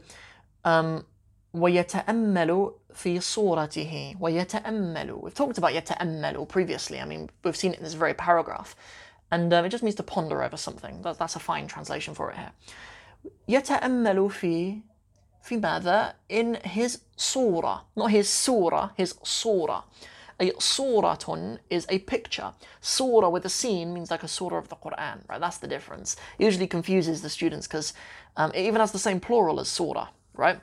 Um, 0.64 1.06
ويتأمل 1.54 2.72
في 2.94 3.20
صورته 3.20 4.16
ويتأمل 4.20 5.22
we've 5.22 5.36
talked 5.36 5.58
about 5.58 5.74
يتأمل 5.74 6.48
previously 6.48 7.00
I 7.00 7.06
mean 7.06 7.30
we've 7.44 7.56
seen 7.56 7.74
it 7.74 7.78
in 7.78 7.84
this 7.84 7.94
very 7.94 8.14
paragraph 8.14 8.76
and 9.32 9.54
um, 9.54 9.66
it 9.66 9.70
just 9.70 9.84
means 9.84 9.96
to 9.96 10.04
ponder 10.04 10.44
over 10.44 10.58
something 10.58 11.02
that, 11.04 11.18
that's 11.20 11.36
a 11.36 11.40
fine 11.40 11.68
translation 11.68 12.14
for 12.14 12.32
it 12.32 12.38
here 12.38 12.52
يتأمل 13.50 14.32
في 14.32 14.82
في 15.44 15.58
ماذا 15.58 16.14
in 16.30 16.56
his 16.64 17.02
surah, 17.16 17.82
not 17.96 18.12
his 18.12 18.30
surah 18.30 18.90
his 18.96 19.16
surah. 19.24 19.84
a 20.40 20.52
suratun 20.54 21.60
is 21.70 21.86
a 21.90 22.00
picture. 22.00 22.54
Surah 22.82 23.30
with 23.30 23.46
a 23.46 23.50
sin 23.50 23.94
means 23.94 24.12
like 24.12 24.24
a 24.24 24.28
surah 24.28 24.58
of 24.58 24.70
the 24.70 24.76
Quran, 24.76 25.20
right? 25.30 25.40
That's 25.40 25.58
the 25.58 25.68
difference. 25.68 26.16
It 26.40 26.46
usually 26.46 26.68
confuses 26.68 27.22
the 27.22 27.30
students 27.30 27.68
because 27.68 27.94
um, 28.36 28.52
it 28.54 28.62
even 28.62 28.82
has 28.82 28.92
the 28.92 29.00
same 29.00 29.20
plural 29.20 29.60
as 29.60 29.70
surah, 29.70 30.08
right? 30.36 30.60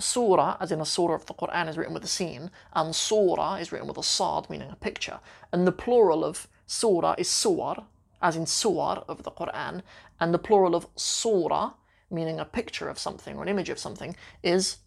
Surah, 0.00 0.56
as 0.60 0.72
in 0.72 0.80
a 0.80 0.86
surah 0.86 1.14
of 1.14 1.26
the 1.26 1.34
Quran, 1.34 1.68
is 1.68 1.76
written 1.76 1.94
with 1.94 2.04
a 2.04 2.08
sin, 2.08 2.50
and 2.72 2.94
surah 2.94 3.56
is 3.56 3.72
written 3.72 3.88
with 3.88 3.98
a 3.98 4.02
sad, 4.02 4.48
meaning 4.50 4.70
a 4.70 4.76
picture. 4.76 5.20
And 5.52 5.66
the 5.66 5.72
plural 5.72 6.24
of 6.24 6.48
surah 6.66 7.14
is 7.18 7.28
suwar, 7.28 7.84
as 8.20 8.36
in 8.36 8.44
suwar 8.44 9.04
of 9.08 9.22
the 9.22 9.30
Quran, 9.30 9.82
and 10.20 10.32
the 10.32 10.38
plural 10.38 10.74
of 10.74 10.86
surah, 10.96 11.72
meaning 12.10 12.40
a 12.40 12.44
picture 12.44 12.88
of 12.88 12.98
something 12.98 13.36
or 13.36 13.42
an 13.42 13.48
image 13.48 13.68
of 13.68 13.78
something, 13.78 14.16
is 14.42 14.78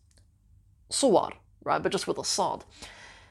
suwar, 0.89 1.33
right? 1.63 1.81
But 1.81 1.91
just 1.91 2.07
with 2.07 2.17
a 2.17 2.23
sad. 2.23 2.63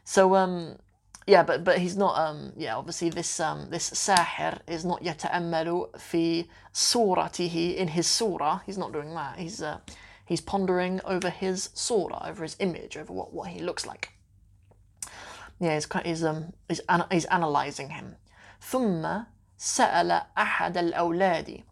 So, 0.05 0.35
um, 0.35 0.79
yeah, 1.27 1.43
but 1.43 1.65
but 1.65 1.79
he's 1.79 1.97
not. 1.97 2.19
Um, 2.19 2.53
yeah, 2.57 2.77
obviously 2.77 3.09
this 3.09 3.41
um, 3.41 3.71
this 3.71 3.91
sahir 3.91 4.61
is 4.67 4.85
not 4.85 5.03
yata'ammalu 5.03 5.99
fi 5.99 6.49
suratihi 6.73 7.77
in 7.77 7.89
his 7.89 8.07
surah. 8.07 8.61
He's 8.67 8.77
not 8.77 8.93
doing 8.93 9.15
that. 9.15 9.39
He's 9.39 9.63
uh, 9.63 9.79
He's 10.26 10.42
pondering 10.42 11.02
over 11.06 11.30
his 11.30 11.70
surah, 11.74 12.28
over 12.28 12.44
his 12.44 12.56
image, 12.60 12.98
over 12.98 13.12
what, 13.12 13.34
what 13.34 13.50
he 13.50 13.60
looks 13.60 13.86
like. 13.86 14.12
Yeah, 15.60 15.74
he's, 15.76 15.88
he's, 16.06 16.24
um, 16.24 16.54
he's, 16.68 16.82
he's 17.12 17.26
analyzing 17.26 17.90
him. 17.90 18.16
ثم 18.62 19.26
سأل 19.58 20.26
أحد 20.38 20.78
الأولاد 20.78 21.64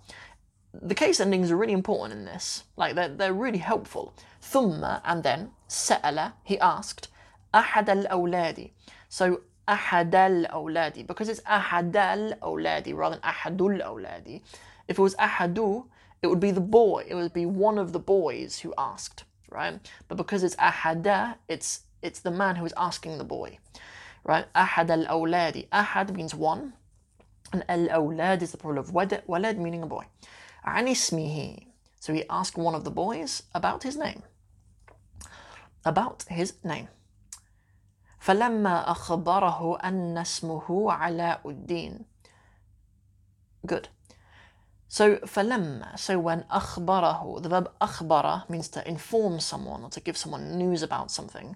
the 0.81 0.95
case 0.95 1.19
endings 1.19 1.51
are 1.51 1.57
really 1.57 1.73
important 1.73 2.19
in 2.19 2.25
this. 2.25 2.63
Like 2.75 2.95
they're, 2.95 3.09
they're 3.09 3.33
really 3.33 3.57
helpful. 3.57 4.13
ثم 4.41 5.01
and 5.03 5.23
then 5.23 5.51
سأل 5.67 6.33
he 6.43 6.59
asked 6.59 7.09
أحد 7.53 7.89
الأولاد. 7.89 8.71
So 9.09 9.41
أحد 9.67 10.11
الأولاد 10.15 11.07
because 11.07 11.29
it's 11.29 11.41
أحد 11.41 11.95
الأولاد 11.95 12.93
rather 12.95 13.15
than 13.15 13.21
أحد 13.21 13.57
الأولاد. 13.57 14.41
If 14.87 14.99
it 14.99 15.01
was 15.01 15.15
أحد 15.15 15.83
it 16.21 16.27
would 16.27 16.39
be 16.39 16.51
the 16.51 16.61
boy, 16.61 17.05
it 17.07 17.15
would 17.15 17.33
be 17.33 17.45
one 17.45 17.77
of 17.77 17.93
the 17.93 17.99
boys 17.99 18.59
who 18.59 18.73
asked, 18.77 19.23
right? 19.49 19.79
But 20.07 20.17
because 20.17 20.43
it's 20.43 20.55
ahada, 20.55 21.37
it's 21.47 21.81
it's 22.01 22.19
the 22.19 22.31
man 22.31 22.55
who 22.55 22.65
is 22.65 22.73
asking 22.77 23.17
the 23.17 23.23
boy, 23.23 23.59
right? 24.23 24.51
Ahad 24.53 24.89
al 24.89 25.05
awladi. 25.05 25.67
Ahad 25.69 26.15
means 26.15 26.33
one, 26.33 26.73
and 27.51 27.63
al 27.69 27.87
awlad 27.87 28.41
is 28.41 28.51
the 28.51 28.57
plural 28.57 28.79
of 28.79 28.91
walad, 28.91 29.25
walad 29.27 29.57
meaning 29.57 29.83
a 29.83 29.87
boy. 29.87 30.05
An 30.65 30.87
ismihi. 30.87 31.67
So 31.99 32.13
he 32.13 32.23
asked 32.29 32.57
one 32.57 32.75
of 32.75 32.83
the 32.83 32.91
boys 32.91 33.43
about 33.53 33.83
his 33.83 33.97
name. 33.97 34.23
About 35.85 36.23
his 36.29 36.53
name. 36.63 36.87
فلما 38.19 38.91
أخبره 38.91 39.79
أن 39.83 40.17
اسمه 40.17 40.91
علاء 40.91 41.41
الدين. 41.45 42.05
Good. 43.65 43.87
So 44.91 45.17
فلما, 45.17 45.99
so 45.99 46.17
when 46.17 46.43
أخبره, 46.43 47.41
the 47.41 47.49
verb 47.49 47.71
أخبر 47.81 48.49
means 48.49 48.69
to 48.69 48.87
inform 48.87 49.39
someone 49.39 49.83
or 49.83 49.89
to 49.89 49.99
give 49.99 50.15
someone 50.15 50.57
news 50.57 50.81
about 50.81 51.11
something. 51.11 51.55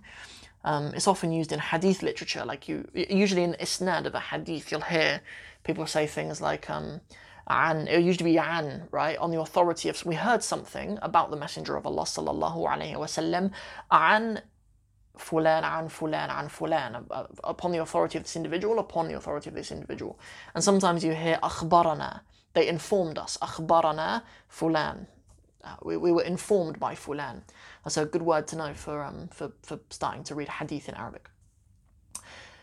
Um, 0.63 0.93
it's 0.93 1.07
often 1.07 1.31
used 1.31 1.51
in 1.51 1.59
hadith 1.59 2.03
literature, 2.03 2.45
like 2.45 2.67
you 2.67 2.87
usually 2.93 3.43
in 3.43 3.53
isnad 3.53 4.05
of 4.05 4.13
a 4.13 4.19
hadith, 4.19 4.71
you'll 4.71 4.81
hear 4.81 5.21
people 5.63 5.87
say 5.87 6.05
things 6.05 6.41
like 6.41 6.69
um, 6.69 7.01
an, 7.47 7.87
it 7.87 8.01
used 8.01 8.19
to 8.19 8.23
be 8.23 8.37
an, 8.37 8.87
right, 8.91 9.17
on 9.17 9.31
the 9.31 9.39
authority 9.39 9.89
of 9.89 10.05
we 10.05 10.15
heard 10.15 10.43
something 10.43 10.99
about 11.01 11.31
the 11.31 11.37
Messenger 11.37 11.77
of 11.77 11.87
Allah 11.87 12.03
sallallahu 12.03 12.67
alaihi 12.67 12.93
wasallam, 12.93 13.51
an 13.89 14.41
fulan 15.17 15.63
an 15.63 15.87
fulan 15.89 16.29
an 16.29 16.47
fulan 16.47 17.05
upon 17.43 17.71
the 17.71 17.79
authority 17.79 18.17
of 18.17 18.23
this 18.23 18.35
individual, 18.35 18.79
upon 18.79 19.07
the 19.07 19.15
authority 19.15 19.49
of 19.49 19.55
this 19.55 19.71
individual. 19.71 20.19
And 20.53 20.63
sometimes 20.63 21.03
you 21.03 21.13
hear 21.13 21.39
أخبرنا 21.41 22.19
they 22.55 22.67
informed 22.67 23.17
us. 23.17 23.37
أخبرنا 23.41 24.23
فلان. 24.49 25.05
Uh, 25.63 25.75
we, 25.83 25.95
we 25.97 26.11
were 26.11 26.23
informed 26.23 26.79
by 26.79 26.95
fulan. 26.95 27.41
That's 27.83 27.97
a 27.97 28.05
good 28.05 28.23
word 28.23 28.47
to 28.47 28.55
know 28.55 28.73
for, 28.73 29.03
um, 29.03 29.29
for, 29.31 29.51
for 29.61 29.79
starting 29.89 30.23
to 30.25 30.35
read 30.35 30.49
hadith 30.49 30.89
in 30.89 30.95
Arabic. 30.95 31.29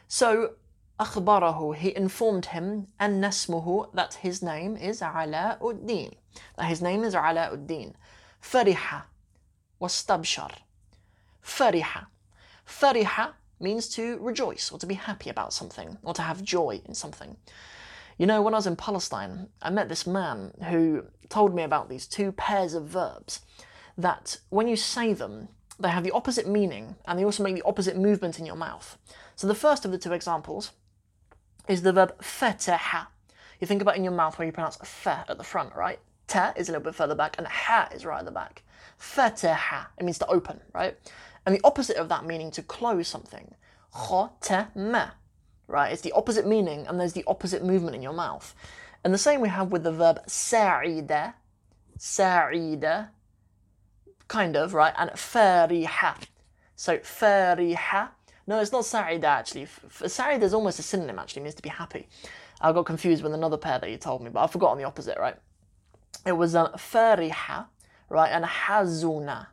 So, 0.09 0.55
أخبره, 0.99 1.77
he 1.77 1.95
informed 1.95 2.47
him, 2.47 2.89
أن 3.01 3.21
اسمه, 3.21 3.95
that 3.95 4.15
his 4.15 4.43
name 4.43 4.77
is 4.77 5.01
علاء 5.01 5.61
الدين. 5.61 6.15
That 6.57 6.65
his 6.65 6.83
name 6.83 7.05
is 7.05 7.15
علاء 7.15 7.55
الدين. 7.55 7.95
فرح 8.43 9.05
واستبشر. 9.81 10.51
فرح. 11.43 12.07
Fariha 12.69 13.33
means 13.61 13.89
to 13.89 14.19
rejoice 14.19 14.71
or 14.71 14.79
to 14.79 14.87
be 14.87 14.95
happy 14.95 15.31
about 15.31 15.53
something 15.53 15.99
or 16.03 16.15
to 16.15 16.23
have 16.23 16.43
joy 16.43 16.81
in 16.85 16.95
something. 16.95 17.37
You 18.18 18.28
know, 18.28 18.42
when 18.42 18.54
I 18.54 18.58
was 18.58 18.68
in 18.68 18.76
Palestine, 18.76 19.50
I 19.62 19.70
met 19.70 19.90
this 19.90 20.06
man 20.06 20.54
who 20.70 21.06
told 21.30 21.56
me 21.56 21.64
about 21.64 21.90
these 21.90 22.06
two 22.06 22.32
pairs 22.32 22.74
of 22.74 22.86
verbs 22.86 23.42
that 23.98 24.38
when 24.50 24.68
you 24.68 24.76
say 24.76 25.14
them, 25.14 25.50
they 25.80 25.90
have 25.90 26.04
the 26.04 26.12
opposite 26.12 26.48
meaning 26.48 26.96
and 27.06 27.18
they 27.18 27.26
also 27.26 27.44
make 27.44 27.56
the 27.56 27.66
opposite 27.66 27.98
movement 27.98 28.40
in 28.40 28.46
your 28.46 28.56
mouth. 28.56 28.98
So 29.36 29.48
the 29.48 29.56
first 29.56 29.86
of 29.86 29.92
the 29.92 29.98
two 29.98 30.14
examples 30.14 30.72
is 31.68 31.82
the 31.82 31.94
verb 31.94 32.18
fataha. 32.22 33.08
You 33.60 33.68
think 33.68 33.82
about 33.82 33.98
in 33.98 34.04
your 34.04 34.14
mouth 34.14 34.38
where 34.38 34.46
you 34.46 34.52
pronounce 34.52 34.78
fa 34.78 35.26
at 35.28 35.38
the 35.38 35.44
front, 35.44 35.76
right? 35.76 36.00
Ta 36.28 36.54
is 36.56 36.70
a 36.70 36.72
little 36.72 36.84
bit 36.84 36.96
further 36.96 37.16
back 37.16 37.36
and 37.38 37.48
ha 37.48 37.90
is 37.94 38.06
right 38.06 38.20
at 38.20 38.26
the 38.26 38.32
back. 38.32 38.64
Fataha, 39.00 39.88
it 39.98 40.04
means 40.04 40.20
to 40.20 40.28
open, 40.28 40.60
right? 40.74 40.98
And 41.46 41.56
the 41.56 41.62
opposite 41.64 41.98
of 41.98 42.10
that 42.10 42.26
meaning 42.26 42.52
to 42.52 42.62
close 42.62 43.08
something. 43.08 43.56
Khotama, 43.94 45.12
right? 45.74 45.92
It's 45.92 46.04
the 46.04 46.12
opposite 46.12 46.46
meaning 46.46 46.86
and 46.88 47.00
there's 47.00 47.14
the 47.14 47.24
opposite 47.26 47.66
movement 47.66 47.96
in 47.96 48.04
your 48.04 48.14
mouth. 48.14 48.54
And 49.04 49.12
the 49.12 49.18
same 49.18 49.42
we 49.42 49.50
have 49.50 49.72
with 49.72 49.84
the 49.84 49.92
verb 49.92 50.20
sa'ida, 50.28 51.34
sa'ida, 51.98 53.10
kind 54.28 54.56
of, 54.56 54.76
right? 54.76 54.94
And 54.96 55.10
fariha. 55.12 56.16
So 56.76 57.00
fariha. 57.00 58.10
No, 58.46 58.60
it's 58.60 58.72
not 58.72 58.86
sa'ida 58.86 59.28
actually. 59.28 59.68
Sa'ida 59.90 60.46
is 60.46 60.54
almost 60.54 60.78
a 60.78 60.84
synonym 60.84 61.18
actually, 61.18 61.42
it 61.42 61.46
means 61.46 61.56
to 61.56 61.64
be 61.64 61.70
happy. 61.70 62.08
I 62.62 62.72
got 62.72 62.86
confused 62.86 63.24
with 63.24 63.34
another 63.34 63.58
pair 63.58 63.80
that 63.80 63.90
you 63.90 63.98
told 63.98 64.22
me, 64.22 64.30
but 64.30 64.44
I've 64.44 64.52
forgotten 64.52 64.78
the 64.78 64.84
opposite, 64.86 65.18
right? 65.18 65.36
It 66.24 66.34
was 66.34 66.56
um, 66.56 66.68
fariha, 66.74 67.66
right? 68.10 68.30
And 68.30 68.46
hazuna. 68.46 69.48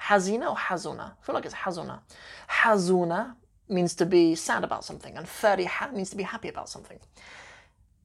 Hazina 0.00 0.52
or 0.52 0.56
hazuna? 0.56 1.12
I 1.12 1.22
feel 1.22 1.34
like 1.34 1.44
it's 1.44 1.54
hazuna. 1.54 2.00
Hazuna 2.48 3.34
means 3.70 3.94
to 3.96 4.06
be 4.06 4.34
sad 4.34 4.64
about 4.64 4.84
something, 4.84 5.16
and 5.16 5.26
fariha 5.26 5.92
means 5.92 6.10
to 6.10 6.16
be 6.16 6.22
happy 6.22 6.48
about 6.48 6.68
something. 6.68 6.98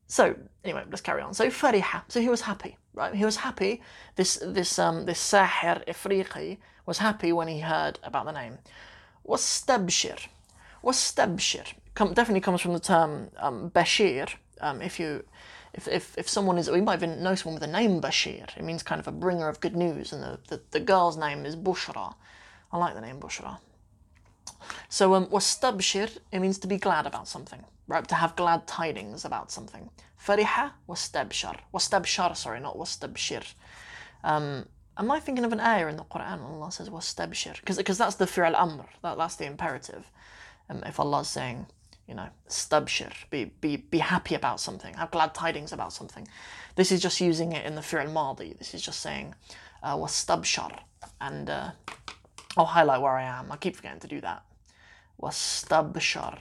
So 0.08 0.36
anyway, 0.64 0.84
let's 0.90 1.02
carry 1.02 1.22
on. 1.22 1.34
So 1.34 1.48
fariha, 1.48 2.04
so 2.08 2.22
he 2.22 2.30
was 2.30 2.42
happy, 2.42 2.78
right? 2.94 3.14
He 3.14 3.26
was 3.26 3.38
happy. 3.38 3.82
This 4.16 4.40
this 4.42 4.78
um 4.80 5.06
this 5.06 5.20
sahir 5.20 5.86
ifriqi 5.88 6.58
was 6.86 7.00
happy 7.00 7.32
when 7.32 7.48
he 7.48 7.60
heard 7.60 8.00
about 8.04 8.26
the 8.26 8.32
name. 8.32 8.60
Wastabshir, 9.28 10.28
wastabshir 10.84 11.74
come, 11.96 12.14
definitely 12.14 12.42
comes 12.42 12.62
from 12.62 12.74
the 12.74 12.80
term 12.80 13.32
um, 13.38 13.72
bashir. 13.72 14.30
Um, 14.62 14.82
if 14.82 15.00
you 15.00 15.24
if, 15.74 15.88
if, 15.90 16.18
if 16.18 16.30
someone 16.30 16.58
is, 16.58 16.70
we 16.70 16.80
might 16.80 17.02
even 17.02 17.22
know 17.22 17.36
someone 17.36 17.60
with 17.60 17.70
the 17.70 17.78
name 17.78 18.00
Bashir. 18.00 18.56
It 18.56 18.64
means 18.64 18.82
kind 18.82 19.02
of 19.02 19.08
a 19.08 19.12
bringer 19.12 19.50
of 19.50 19.60
good 19.60 19.76
news, 19.76 20.14
and 20.14 20.24
the, 20.24 20.40
the, 20.48 20.62
the 20.72 20.80
girl's 20.80 21.18
name 21.18 21.46
is 21.46 21.56
Bushra. 21.56 22.16
I 22.72 22.78
like 22.78 22.94
the 22.94 23.02
name 23.02 23.20
Bushra. 23.20 23.58
So, 24.90 25.14
um, 25.16 25.28
wastabshir, 25.28 26.18
it 26.32 26.40
means 26.40 26.58
to 26.60 26.68
be 26.68 26.78
glad 26.78 27.06
about 27.06 27.28
something, 27.28 27.64
right? 27.88 28.08
To 28.08 28.16
have 28.16 28.36
glad 28.36 28.68
tidings 28.68 29.26
about 29.26 29.52
something. 29.52 29.90
Fariha, 30.26 30.72
wastabshar. 30.88 31.58
Wastabshar, 31.74 32.36
sorry, 32.36 32.60
not 32.60 32.78
wastabshir. 32.78 33.54
Um, 34.24 34.66
am 34.98 35.12
I 35.12 35.20
thinking 35.20 35.46
of 35.46 35.54
an 35.54 35.60
ayah 35.60 35.88
in 35.88 35.98
the 35.98 36.04
Quran 36.04 36.44
when 36.44 36.54
Allah 36.54 36.72
says 36.72 36.90
wastabshir? 36.90 37.60
Because 37.64 37.98
that's 37.98 38.16
the 38.16 38.26
fi'al 38.26 38.56
amr, 38.56 38.86
that, 39.04 39.18
that's 39.18 39.36
the 39.36 39.46
imperative. 39.46 40.06
Um, 40.70 40.84
if 40.86 41.00
Allah 41.00 41.22
is 41.22 41.28
saying, 41.28 41.68
you 42.08 42.16
know, 42.16 42.28
stabshir, 42.50 43.12
be, 43.30 43.46
be, 43.46 43.78
be 43.78 43.98
happy 44.00 44.36
about 44.36 44.60
something, 44.60 44.94
have 44.96 45.12
glad 45.12 45.34
tidings 45.34 45.72
about 45.74 45.94
something. 45.94 46.28
This 46.76 46.92
is 46.92 47.02
just 47.02 47.20
using 47.22 47.52
it 47.52 47.66
in 47.66 47.76
the 47.76 47.82
fi'al 47.82 48.12
madi. 48.12 48.54
This 48.58 48.74
is 48.74 48.82
just 48.82 49.02
saying, 49.02 49.36
uh, 49.84 49.96
wastabshar. 49.96 50.80
And 51.22 51.50
uh, 51.50 51.72
I'll 52.58 52.66
highlight 52.66 53.02
where 53.02 53.14
I 53.14 53.24
am. 53.24 53.52
I 53.52 53.58
keep 53.58 53.76
forgetting 53.76 54.00
to 54.02 54.08
do 54.08 54.22
that 54.22 54.44
Wastabshar. 55.21 56.39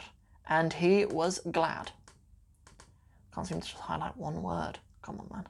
And 0.47 0.73
he 0.73 1.05
was 1.05 1.39
glad. 1.51 1.91
Can't 3.33 3.47
seem 3.47 3.61
to 3.61 3.67
just 3.67 3.79
highlight 3.79 4.17
one 4.17 4.41
word. 4.41 4.79
Come 5.01 5.19
on, 5.19 5.27
man. 5.31 5.47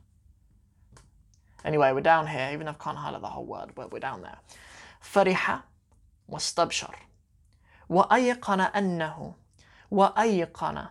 Anyway, 1.64 1.92
we're 1.92 2.02
down 2.02 2.28
here, 2.28 2.50
even 2.54 2.68
if 2.68 2.76
I 2.76 2.84
can't 2.84 2.98
highlight 2.98 3.22
the 3.22 3.28
whole 3.28 3.46
word, 3.46 3.72
but 3.76 3.92
we're 3.92 4.00
down 4.00 4.22
there. 4.22 4.40
فرح 5.02 5.64
واستبشر 6.30 6.96
وأيقن 7.90 8.60
أنه 8.60 9.34
وأيقن 9.92 10.88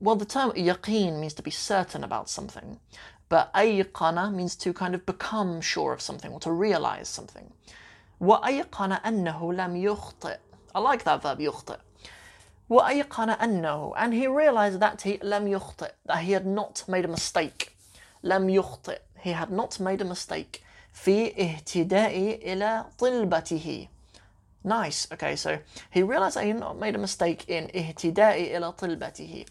Well, 0.00 0.16
the 0.16 0.24
term 0.24 0.50
yaqeen 0.52 1.20
means 1.20 1.34
to 1.34 1.42
be 1.42 1.50
certain 1.50 2.02
about 2.04 2.30
something, 2.30 2.80
but 3.28 3.52
أيقن 3.54 4.34
means 4.34 4.56
to 4.56 4.72
kind 4.72 4.94
of 4.94 5.04
become 5.04 5.60
sure 5.60 5.92
of 5.92 6.00
something 6.00 6.32
or 6.32 6.40
to 6.40 6.50
realize 6.52 7.08
something. 7.08 7.52
وأيقن 8.20 8.92
أنه 9.04 9.52
لم 9.52 9.76
يخطئ 9.76 10.38
I 10.74 10.80
like 10.80 11.04
that 11.04 11.22
verb 11.22 11.38
يخطئ 11.38 11.78
وأيقن 12.70 13.38
أنه 13.40 13.92
and 13.96 14.14
he 14.14 14.26
realized 14.26 14.80
that 14.80 15.02
he 15.02 15.18
لم 15.18 15.48
يخطئ 15.48 15.90
that 16.06 16.18
he 16.24 16.32
had 16.32 16.46
not 16.46 16.84
made 16.88 17.04
a 17.04 17.08
mistake 17.08 17.76
لم 18.22 18.48
يخطئ 18.48 18.98
he 19.22 19.32
had 19.32 19.50
not 19.50 19.80
made 19.80 20.00
a 20.00 20.04
mistake 20.04 20.62
في 20.92 21.32
اهتداء 21.36 22.40
إلى 22.42 22.84
طلبته 22.98 23.88
Nice. 24.62 25.08
Okay, 25.10 25.36
so 25.36 25.58
he 25.90 26.02
realized 26.02 26.36
that 26.36 26.44
he 26.44 26.52
not 26.52 26.78
made 26.78 26.94
a 26.94 26.98
mistake 26.98 27.48
in 27.48 27.68
ihtida'i 27.68 28.52
ila 28.54 28.74
tilbatihi. 28.74 29.46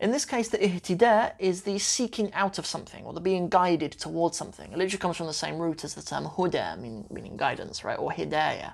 In 0.00 0.10
this 0.10 0.24
case, 0.24 0.48
the 0.48 0.58
ihtida 0.58 1.32
is 1.38 1.62
the 1.62 1.78
seeking 1.78 2.32
out 2.34 2.58
of 2.58 2.66
something 2.66 3.04
or 3.04 3.12
the 3.12 3.20
being 3.20 3.48
guided 3.48 3.92
towards 3.92 4.36
something. 4.36 4.72
It 4.72 4.78
literally 4.78 4.98
comes 4.98 5.16
from 5.16 5.26
the 5.26 5.34
same 5.34 5.58
root 5.58 5.84
as 5.84 5.94
the 5.94 6.02
term 6.02 6.24
huda, 6.24 6.78
mean, 6.78 7.06
meaning 7.10 7.36
guidance, 7.36 7.84
right? 7.84 7.98
Or 7.98 8.10
hidayah. 8.10 8.72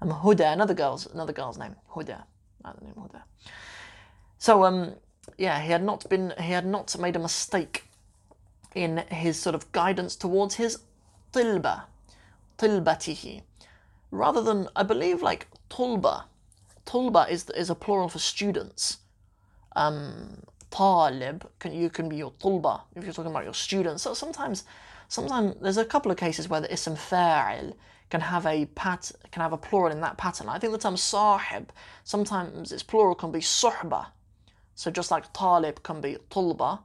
Um, 0.00 0.10
huda, 0.10 0.52
another 0.52 0.74
girl's 0.74 1.06
another 1.06 1.32
girl's 1.32 1.58
name, 1.58 1.74
huda. 1.92 2.24
Another 2.62 2.80
name, 2.82 2.94
huda. 2.94 3.22
So 4.38 4.64
um, 4.64 4.94
yeah, 5.36 5.60
he 5.60 5.72
had 5.72 5.82
not 5.82 6.08
been 6.08 6.32
he 6.38 6.52
had 6.52 6.66
not 6.66 6.96
made 6.98 7.16
a 7.16 7.18
mistake 7.18 7.84
in 8.74 8.98
his 9.08 9.38
sort 9.38 9.54
of 9.54 9.70
guidance 9.72 10.14
towards 10.16 10.54
his 10.54 10.78
tilba, 11.32 11.84
tilbatihi 12.58 13.42
rather 14.10 14.42
than 14.42 14.68
I 14.74 14.82
believe 14.82 15.22
like 15.22 15.48
tulba. 15.70 16.24
Tulba 16.86 17.28
is 17.28 17.50
is 17.50 17.70
a 17.70 17.74
plural 17.74 18.08
for 18.08 18.18
students. 18.18 18.98
Um, 19.76 20.42
talib 20.70 21.48
can 21.58 21.72
you 21.72 21.90
can 21.90 22.08
be 22.08 22.16
your 22.16 22.32
tulba 22.32 22.82
if 22.94 23.04
you're 23.04 23.12
talking 23.12 23.30
about 23.30 23.44
your 23.44 23.54
students. 23.54 24.02
So 24.02 24.14
sometimes, 24.14 24.64
sometimes 25.08 25.56
there's 25.60 25.76
a 25.76 25.84
couple 25.84 26.10
of 26.10 26.16
cases 26.16 26.48
where 26.48 26.60
the 26.60 26.72
ism 26.72 26.96
fa'il 26.96 27.74
can 28.10 28.20
have 28.20 28.46
a 28.46 28.66
pat 28.66 29.12
can 29.30 29.42
have 29.42 29.52
a 29.52 29.58
plural 29.58 29.92
in 29.92 30.00
that 30.00 30.16
pattern. 30.16 30.48
I 30.48 30.58
think 30.58 30.72
the 30.72 30.78
term 30.78 30.96
sahib 30.96 31.70
sometimes 32.04 32.72
its 32.72 32.82
plural 32.82 33.14
can 33.14 33.30
be 33.30 33.40
suhba. 33.40 34.06
So 34.74 34.90
just 34.90 35.10
like 35.10 35.32
talib 35.32 35.82
can 35.82 36.00
be 36.00 36.16
tulba, 36.30 36.80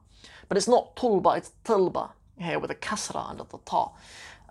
but 0.47 0.57
it's 0.57 0.67
not 0.67 0.95
tulba, 0.95 1.37
it's 1.37 1.51
tilba 1.63 2.11
here 2.37 2.59
with 2.59 2.71
a 2.71 2.75
kasra 2.75 3.29
under 3.29 3.43
the 3.43 3.59
ta. 3.65 3.91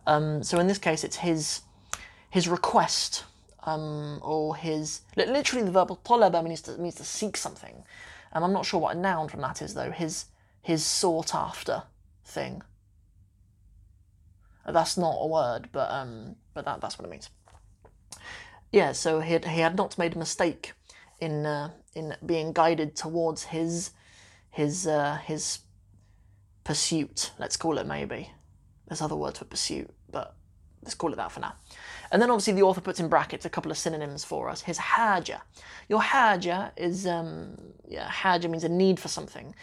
Um, 0.06 0.42
so 0.42 0.58
in 0.58 0.66
this 0.66 0.78
case, 0.78 1.04
it's 1.04 1.16
his 1.16 1.62
his 2.30 2.48
request 2.48 3.24
um, 3.64 4.18
or 4.22 4.56
his 4.56 5.02
literally 5.16 5.64
the 5.64 5.70
verb 5.70 5.88
talaba 6.04 6.42
means 6.42 6.62
to 6.62 6.78
means 6.78 6.96
to 6.96 7.04
seek 7.04 7.36
something. 7.36 7.84
Um, 8.32 8.44
I'm 8.44 8.52
not 8.52 8.64
sure 8.64 8.80
what 8.80 8.96
a 8.96 8.98
noun 8.98 9.28
from 9.28 9.40
that 9.42 9.62
is 9.62 9.74
though. 9.74 9.90
His 9.90 10.26
his 10.62 10.84
sought 10.84 11.34
after 11.34 11.82
thing. 12.24 12.62
That's 14.66 14.96
not 14.96 15.16
a 15.20 15.26
word, 15.26 15.68
but 15.72 15.90
um, 15.90 16.36
but 16.54 16.64
that 16.64 16.80
that's 16.80 16.98
what 16.98 17.06
it 17.06 17.10
means. 17.10 17.30
Yeah, 18.70 18.92
so 18.92 19.20
he 19.20 19.34
had, 19.34 19.44
he 19.44 19.60
had 19.60 19.76
not 19.76 19.98
made 19.98 20.14
a 20.14 20.18
mistake 20.18 20.72
in 21.20 21.44
uh, 21.46 21.70
in 21.94 22.14
being 22.24 22.52
guided 22.52 22.96
towards 22.96 23.44
his 23.44 23.90
his 24.50 24.86
uh, 24.86 25.18
his 25.24 25.60
pursuit. 26.64 27.32
Let's 27.38 27.56
call 27.56 27.78
it 27.78 27.86
maybe. 27.86 28.30
There's 28.88 29.02
other 29.02 29.16
words 29.16 29.38
for 29.38 29.44
pursuit, 29.46 29.90
but 30.10 30.36
let's 30.82 30.94
call 30.94 31.12
it 31.12 31.16
that 31.16 31.32
for 31.32 31.40
now. 31.40 31.54
And 32.10 32.20
then 32.20 32.30
obviously 32.30 32.52
the 32.52 32.62
author 32.62 32.80
puts 32.80 33.00
in 33.00 33.08
brackets 33.08 33.44
a 33.44 33.50
couple 33.50 33.70
of 33.70 33.78
synonyms 33.78 34.24
for 34.24 34.48
us. 34.48 34.60
His 34.60 34.78
haja. 34.78 35.40
Your 35.88 36.02
haja 36.02 36.72
is, 36.76 37.06
um, 37.06 37.56
yeah, 37.88 38.08
haja 38.08 38.48
means 38.48 38.64
a 38.64 38.68
need 38.68 39.00
for 39.00 39.08
something. 39.08 39.54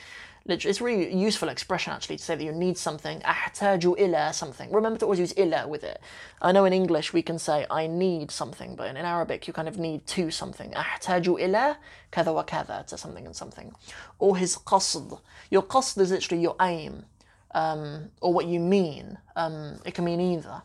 It's 0.51 0.82
a 0.82 0.84
really 0.84 1.13
useful 1.13 1.50
expression 1.50 1.94
actually 1.94 2.18
to 2.18 2.24
say 2.24 2.36
that 2.36 2.44
you 2.44 2.51
need 2.51 2.77
something. 2.77 3.20
Ahtaju 3.22 4.00
ila 4.00 4.34
something. 4.34 4.72
Remember 4.72 5.00
to 5.00 5.06
always 5.06 5.20
use 5.20 5.34
ila 5.38 5.68
with 5.68 5.84
it. 5.84 6.01
I 6.41 6.51
know 6.51 6.65
in 6.65 6.74
English 6.74 7.13
we 7.13 7.22
can 7.22 7.39
say 7.39 7.65
I 7.70 7.88
need 7.88 8.32
something, 8.32 8.75
but 8.75 8.88
in, 8.89 8.98
in 8.98 9.06
Arabic 9.06 9.48
you 9.48 9.53
kind 9.53 9.68
of 9.68 9.77
need 9.77 10.06
to 10.08 10.32
something. 10.32 10.74
Ila 10.74 11.77
kada 12.12 12.34
wa 12.34 12.44
kada 12.44 12.86
to 12.88 12.98
something 12.98 13.25
and 13.25 13.36
something. 13.36 13.74
Or 14.18 14.38
his 14.38 14.58
qasd. 14.58 15.20
Your 15.50 15.63
qasd 15.63 16.00
is 16.00 16.12
literally 16.12 16.41
your 16.41 16.56
aim. 16.62 17.06
Um, 17.51 18.12
or 18.22 18.32
what 18.32 18.46
you 18.46 18.60
mean. 18.60 19.18
Um, 19.36 19.79
it 19.84 19.96
can 19.96 20.06
mean 20.06 20.22
either 20.22 20.62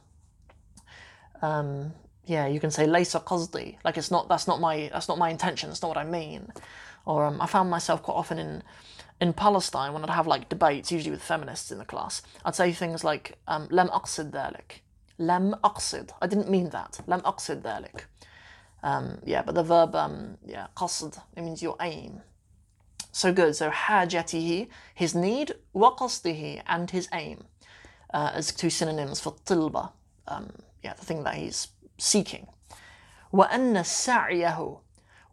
um, 1.44 1.92
yeah, 2.26 2.46
you 2.46 2.58
can 2.58 2.70
say 2.70 2.86
laysa 2.86 3.22
qasdi, 3.22 3.76
like 3.84 3.98
it's 3.98 4.10
not 4.10 4.28
that's 4.28 4.46
not 4.46 4.60
my 4.60 4.88
that's 4.92 5.08
not 5.08 5.18
my 5.18 5.28
intention, 5.28 5.68
that's 5.68 5.82
not 5.82 5.88
what 5.88 5.98
I 5.98 6.04
mean. 6.04 6.48
Or 7.04 7.26
um, 7.26 7.40
I 7.40 7.46
found 7.46 7.68
myself 7.70 8.02
quite 8.02 8.14
often 8.14 8.38
in 8.38 8.62
in 9.21 9.33
Palestine 9.33 9.93
when 9.93 10.03
I'd 10.03 10.09
have 10.09 10.27
like 10.27 10.49
debates, 10.49 10.91
usually 10.91 11.11
with 11.11 11.21
feminists 11.21 11.71
in 11.71 11.77
the 11.77 11.85
class, 11.85 12.21
I'd 12.45 12.55
say 12.55 12.71
things 12.71 13.03
like 13.03 13.37
"Lam 13.47 13.89
aqsid 13.89 14.31
ذلك," 14.31 14.81
"Lam 15.17 15.55
aqsid," 15.63 16.11
I 16.21 16.27
didn't 16.27 16.49
mean 16.49 16.69
that. 16.69 16.99
"Lam 17.07 17.21
aqsid 17.21 17.61
ذلك." 17.61 18.05
Um, 18.81 19.19
yeah, 19.25 19.41
but 19.41 19.55
the 19.55 19.63
verb, 19.63 19.95
um, 19.95 20.37
yeah, 20.45 20.67
qasd, 20.75 21.21
it 21.35 21.41
means 21.41 21.61
your 21.61 21.75
aim. 21.81 22.21
So 23.11 23.33
good. 23.33 23.55
So 23.55 23.69
hajatihi, 23.69 24.69
his 24.93 25.15
need, 25.15 25.53
wa 25.73 25.95
qasdihi, 25.95 26.61
and 26.67 26.89
his 26.89 27.09
aim, 27.13 27.45
uh, 28.13 28.31
as 28.33 28.51
two 28.51 28.69
synonyms 28.69 29.19
for 29.19 29.33
tilba. 29.45 29.91
Um, 30.27 30.51
yeah, 30.83 30.93
the 30.93 31.05
thing 31.05 31.23
that 31.23 31.35
he's 31.35 31.69
seeking. 31.97 32.47
وأن 33.33 33.83
سعيه 33.83 34.79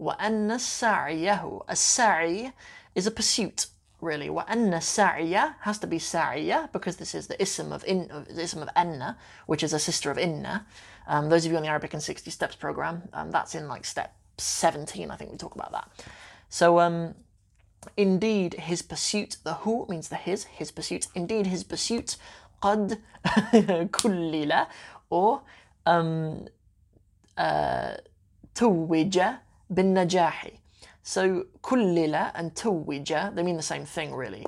وأن 0.01 0.59
سعيه 0.59 1.67
السعي 1.69 2.53
is 2.95 3.07
a 3.07 3.11
pursuit 3.11 3.67
really. 4.02 4.30
Wa 4.30 4.44
anna 4.48 4.82
has 4.82 5.80
to 5.80 5.88
be 5.88 6.00
sa'ya 6.00 6.70
because 6.74 6.98
this 6.98 7.16
is 7.16 7.28
the 7.28 7.42
ism 7.42 7.72
of 7.72 7.84
in 7.86 8.10
of, 8.12 8.28
the 8.28 8.42
ism 8.42 8.62
of 8.62 8.70
anna, 8.76 9.18
which 9.46 9.64
is 9.64 9.74
a 9.74 9.80
sister 9.80 10.12
of 10.12 10.18
inna. 10.18 10.66
Um, 11.08 11.30
those 11.30 11.46
of 11.46 11.52
you 11.52 11.58
on 11.58 11.64
the 11.64 11.70
Arabic 11.70 11.94
in 11.94 12.00
60 12.00 12.30
Steps 12.32 12.56
program, 12.56 13.04
um, 13.14 13.32
that's 13.32 13.56
in 13.56 13.68
like 13.68 13.86
step 13.86 14.16
17, 14.38 15.12
I 15.12 15.16
think 15.16 15.32
we 15.32 15.38
talk 15.38 15.56
about 15.56 15.72
that. 15.72 15.90
So, 16.50 16.80
um, 16.80 17.16
indeed, 17.98 18.56
his 18.56 18.82
pursuit, 18.82 19.38
the 19.44 19.56
who 19.56 19.86
means 19.90 20.10
the 20.10 20.16
his, 20.16 20.46
his 20.46 20.72
pursuit, 20.72 21.08
indeed, 21.16 21.48
his 21.48 21.64
pursuit, 21.64 22.18
qad 22.62 23.00
kullila, 23.26 24.68
or 25.10 25.42
um, 25.86 26.48
uh, 27.38 27.96
bin 29.74 29.94
najahi. 29.94 30.61
So 31.04 31.46
kullila 31.64 32.32
and 32.36 32.54
tawija, 32.54 33.36
they 33.36 33.44
mean 33.44 33.58
the 33.58 33.64
same 33.64 33.86
thing 33.86 34.14
really. 34.14 34.46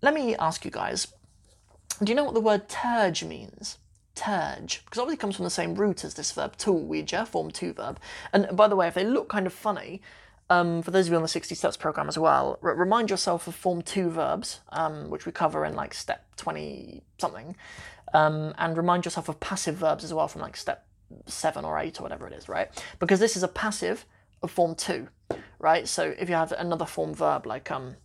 Let 0.00 0.14
me 0.14 0.34
ask 0.36 0.64
you 0.64 0.70
guys, 0.70 1.06
do 2.02 2.10
you 2.10 2.16
know 2.16 2.24
what 2.24 2.34
the 2.34 2.40
word 2.40 2.68
turj 2.68 3.26
means? 3.26 3.78
Turj, 4.14 4.84
because 4.84 4.98
obviously 4.98 5.16
comes 5.16 5.36
from 5.36 5.44
the 5.44 5.50
same 5.50 5.74
root 5.74 6.04
as 6.04 6.14
this 6.14 6.32
verb 6.32 6.56
tawija, 6.56 7.26
form 7.26 7.50
two 7.50 7.72
verb. 7.72 7.98
And 8.32 8.56
by 8.56 8.68
the 8.68 8.76
way, 8.76 8.88
if 8.88 8.94
they 8.94 9.04
look 9.04 9.28
kind 9.28 9.46
of 9.46 9.52
funny, 9.52 10.02
um, 10.50 10.82
for 10.82 10.90
those 10.90 11.06
of 11.06 11.12
you 11.12 11.16
on 11.16 11.22
the 11.22 11.28
60 11.28 11.54
steps 11.54 11.76
program 11.76 12.08
as 12.08 12.18
well, 12.18 12.58
r- 12.62 12.74
remind 12.74 13.08
yourself 13.08 13.46
of 13.46 13.54
form 13.54 13.80
two 13.80 14.10
verbs, 14.10 14.60
um, 14.70 15.08
which 15.08 15.24
we 15.24 15.32
cover 15.32 15.64
in 15.64 15.74
like 15.74 15.94
step 15.94 16.26
20 16.36 17.02
something, 17.18 17.56
um, 18.12 18.52
and 18.58 18.76
remind 18.76 19.04
yourself 19.04 19.28
of 19.28 19.40
passive 19.40 19.76
verbs 19.76 20.04
as 20.04 20.12
well 20.12 20.28
from 20.28 20.42
like 20.42 20.56
step 20.56 20.86
seven 21.26 21.64
or 21.64 21.78
eight 21.78 22.00
or 22.00 22.02
whatever 22.02 22.26
it 22.26 22.32
is, 22.32 22.48
right? 22.48 22.68
Because 22.98 23.20
this 23.20 23.36
is 23.36 23.42
a 23.42 23.48
passive 23.48 24.04
form 24.48 24.74
two, 24.74 25.08
right? 25.58 25.86
So 25.88 26.14
if 26.18 26.28
you 26.28 26.34
have 26.34 26.52
another 26.52 26.86
form 26.86 27.14
verb 27.14 27.46
like, 27.46 27.70
um, 27.70 27.96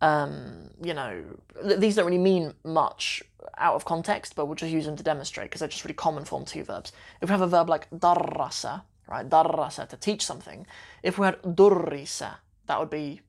um, 0.00 0.70
you 0.82 0.94
know, 0.94 1.22
th- 1.62 1.78
these 1.78 1.96
don't 1.96 2.06
really 2.06 2.18
mean 2.18 2.54
much 2.64 3.22
out 3.58 3.74
of 3.74 3.84
context, 3.84 4.34
but 4.34 4.46
we'll 4.46 4.56
just 4.56 4.72
use 4.72 4.84
them 4.84 4.96
to 4.96 5.02
demonstrate 5.02 5.48
because 5.48 5.60
they're 5.60 5.68
just 5.68 5.84
really 5.84 5.94
common 5.94 6.24
form 6.24 6.44
two 6.44 6.64
verbs. 6.64 6.92
If 7.20 7.28
we 7.28 7.32
have 7.32 7.40
a 7.40 7.46
verb 7.46 7.68
like 7.68 7.88
darrasa, 7.90 8.82
right? 9.06 9.28
Darrasa, 9.28 9.88
to 9.88 9.96
teach 9.96 10.24
something. 10.24 10.66
If 11.02 11.18
we 11.18 11.26
had 11.26 11.40
durrisa, 11.42 12.36
that 12.66 12.80
would 12.80 12.90
be, 12.90 13.20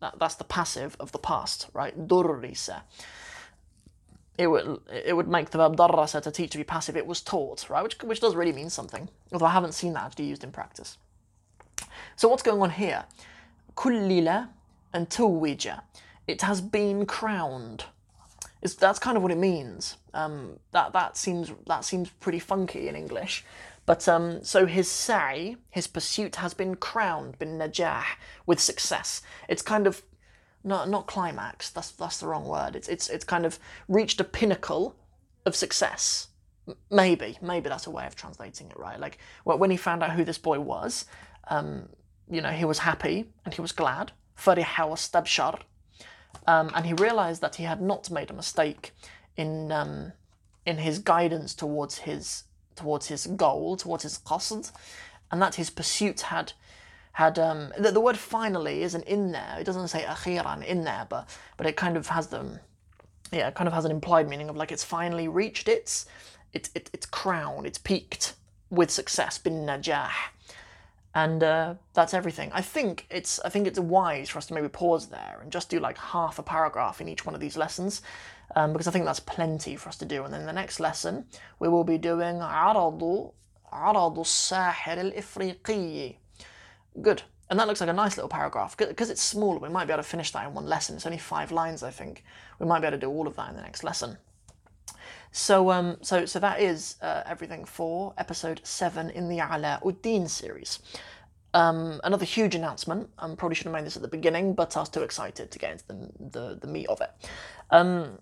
that, 0.00 0.18
that's 0.18 0.36
the 0.36 0.44
passive 0.44 0.96
of 1.00 1.12
the 1.12 1.18
past, 1.18 1.68
right? 1.72 2.08
Durrisa. 2.08 2.82
It 4.36 4.48
would, 4.48 4.80
it 4.90 5.14
would 5.14 5.28
make 5.28 5.50
the 5.50 5.58
verb 5.58 5.76
darrasa 5.76 6.20
to 6.22 6.30
teach 6.30 6.50
to 6.52 6.58
be 6.58 6.64
passive. 6.64 6.96
It 6.96 7.06
was 7.06 7.20
taught, 7.20 7.68
right? 7.68 7.82
Which, 7.82 8.02
which 8.02 8.20
does 8.20 8.34
really 8.34 8.52
mean 8.52 8.70
something, 8.70 9.08
although 9.32 9.46
I 9.46 9.52
haven't 9.52 9.74
seen 9.74 9.92
that 9.92 10.04
actually 10.04 10.26
used 10.26 10.42
in 10.42 10.52
practice. 10.52 10.98
So 12.16 12.28
what's 12.28 12.42
going 12.42 12.62
on 12.62 12.70
here? 12.70 13.04
Kullila 13.76 14.48
and 14.92 15.08
tuwija. 15.08 15.82
It 16.26 16.42
has 16.42 16.60
been 16.60 17.06
crowned. 17.06 17.84
It's, 18.62 18.74
that's 18.74 18.98
kind 18.98 19.16
of 19.16 19.22
what 19.22 19.32
it 19.32 19.38
means. 19.38 19.96
Um, 20.14 20.58
that 20.72 20.92
that 20.92 21.16
seems 21.16 21.52
that 21.66 21.84
seems 21.84 22.08
pretty 22.10 22.38
funky 22.38 22.88
in 22.88 22.96
English. 22.96 23.44
But 23.86 24.08
um, 24.08 24.42
so 24.42 24.64
his 24.64 24.90
say, 24.90 25.56
his 25.70 25.86
pursuit, 25.86 26.36
has 26.36 26.54
been 26.54 26.74
crowned, 26.76 27.38
been 27.38 27.58
najah, 27.58 28.04
with 28.46 28.58
success. 28.60 29.20
It's 29.48 29.60
kind 29.60 29.86
of 29.86 30.02
not 30.62 30.88
not 30.88 31.06
climax. 31.06 31.70
That's 31.70 31.90
that's 31.90 32.18
the 32.20 32.26
wrong 32.28 32.46
word. 32.46 32.76
It's 32.76 32.88
it's 32.88 33.10
it's 33.10 33.24
kind 33.24 33.44
of 33.44 33.58
reached 33.88 34.20
a 34.20 34.24
pinnacle 34.24 34.96
of 35.44 35.54
success. 35.54 36.28
M- 36.66 36.76
Maybe 36.90 37.36
maybe 37.42 37.68
that's 37.68 37.86
a 37.86 37.90
way 37.90 38.06
of 38.06 38.14
translating 38.16 38.70
it, 38.70 38.78
right? 38.78 38.98
Like 38.98 39.18
wh- 39.44 39.58
when 39.60 39.70
he 39.70 39.76
found 39.76 40.02
out 40.02 40.12
who 40.12 40.24
this 40.24 40.38
boy 40.38 40.60
was, 40.60 41.04
um, 41.48 41.88
you 42.29 42.41
know, 42.41 42.51
he 42.51 42.65
was 42.65 42.79
happy 42.79 43.25
and 43.45 43.53
he 43.53 43.61
was 43.61 43.71
glad. 43.71 44.11
فرح 44.35 44.79
واستبشر. 44.79 45.59
Um, 46.47 46.71
and 46.75 46.85
he 46.85 46.93
realized 46.93 47.41
that 47.41 47.55
he 47.55 47.63
had 47.63 47.81
not 47.81 48.09
made 48.09 48.29
a 48.29 48.33
mistake 48.33 48.93
in 49.35 49.71
um, 49.71 50.13
in 50.65 50.77
his 50.77 50.99
guidance 50.99 51.53
towards 51.55 51.99
his 51.99 52.43
towards 52.75 53.07
his 53.07 53.27
goal, 53.27 53.75
towards 53.75 54.03
his 54.03 54.19
qasd, 54.19 54.71
and 55.31 55.41
that 55.41 55.55
his 55.55 55.69
pursuit 55.69 56.21
had 56.21 56.53
had 57.13 57.37
um, 57.39 57.73
the, 57.77 57.91
the 57.91 57.99
word 57.99 58.17
finally 58.17 58.83
isn't 58.83 59.03
in 59.05 59.31
there. 59.31 59.57
It 59.59 59.65
doesn't 59.65 59.87
say 59.89 60.03
akhiran 60.03 60.63
in 60.63 60.83
there, 60.83 61.05
but 61.09 61.27
but 61.57 61.65
it 61.67 61.75
kind 61.75 61.97
of 61.97 62.07
has 62.07 62.27
them. 62.27 62.59
Yeah, 63.31 63.47
it 63.47 63.55
kind 63.55 63.67
of 63.67 63.73
has 63.73 63.85
an 63.85 63.91
implied 63.91 64.27
meaning 64.29 64.49
of 64.49 64.55
like 64.55 64.71
it's 64.71 64.83
finally 64.83 65.27
reached 65.27 65.67
its 65.67 66.05
its 66.53 66.69
its, 66.75 66.89
its 66.93 67.05
crown, 67.05 67.65
it's 67.65 67.79
peaked 67.79 68.35
with 68.69 68.91
success, 68.91 69.37
bin 69.39 69.65
najah 69.65 70.11
and 71.14 71.42
uh, 71.42 71.74
that's 71.92 72.14
everything. 72.14 72.50
I 72.52 72.60
think 72.60 73.06
it's 73.10 73.40
I 73.40 73.48
think 73.48 73.66
it's 73.66 73.78
wise 73.78 74.28
for 74.28 74.38
us 74.38 74.46
to 74.46 74.54
maybe 74.54 74.68
pause 74.68 75.06
there 75.08 75.38
and 75.42 75.52
just 75.52 75.70
do 75.70 75.78
like 75.78 75.98
half 75.98 76.38
a 76.38 76.42
paragraph 76.42 77.00
in 77.00 77.08
each 77.08 77.24
one 77.24 77.34
of 77.34 77.40
these 77.40 77.56
lessons, 77.56 78.02
um, 78.56 78.72
because 78.72 78.88
I 78.88 78.90
think 78.90 79.04
that's 79.04 79.20
plenty 79.20 79.76
for 79.76 79.88
us 79.88 79.96
to 79.98 80.04
do. 80.04 80.24
And 80.24 80.34
then 80.34 80.46
the 80.46 80.52
next 80.52 80.80
lesson 80.80 81.26
we 81.58 81.68
will 81.68 81.84
be 81.84 81.98
doing 81.98 82.40
عرض 83.74 84.18
الساحر 84.18 85.00
الإفريقي. 85.00 86.16
Good. 87.02 87.22
And 87.50 87.58
that 87.58 87.66
looks 87.66 87.80
like 87.80 87.90
a 87.90 87.92
nice 87.92 88.16
little 88.16 88.28
paragraph. 88.28 88.76
Because 88.76 89.10
it's 89.10 89.22
smaller, 89.22 89.58
we 89.58 89.68
might 89.68 89.86
be 89.86 89.92
able 89.92 90.02
to 90.02 90.08
finish 90.08 90.30
that 90.30 90.46
in 90.46 90.54
one 90.54 90.66
lesson. 90.66 90.96
It's 90.96 91.06
only 91.06 91.18
five 91.18 91.52
lines, 91.52 91.82
I 91.82 91.90
think. 91.90 92.24
We 92.58 92.66
might 92.66 92.80
be 92.80 92.86
able 92.86 92.96
to 92.96 93.00
do 93.00 93.10
all 93.10 93.26
of 93.26 93.36
that 93.36 93.50
in 93.50 93.56
the 93.56 93.62
next 93.62 93.84
lesson. 93.84 94.16
So, 95.36 95.72
um, 95.72 95.96
so, 96.00 96.26
so 96.26 96.38
that 96.38 96.60
is 96.60 96.94
uh, 97.02 97.24
everything 97.26 97.64
for 97.64 98.14
episode 98.16 98.60
seven 98.62 99.10
in 99.10 99.28
the 99.28 99.38
Alauddin 99.38 100.30
series. 100.30 100.78
Um, 101.52 102.00
another 102.04 102.24
huge 102.24 102.54
announcement. 102.54 103.10
I 103.18 103.24
um, 103.24 103.34
probably 103.34 103.56
should 103.56 103.66
have 103.66 103.72
made 103.74 103.84
this 103.84 103.96
at 103.96 104.02
the 104.02 104.06
beginning, 104.06 104.54
but 104.54 104.76
I 104.76 104.80
was 104.80 104.88
too 104.88 105.02
excited 105.02 105.50
to 105.50 105.58
get 105.58 105.72
into 105.72 105.86
the 105.88 106.08
the, 106.20 106.58
the 106.60 106.66
meat 106.68 106.86
of 106.86 107.00
it. 107.00 107.10
Um, 107.72 108.20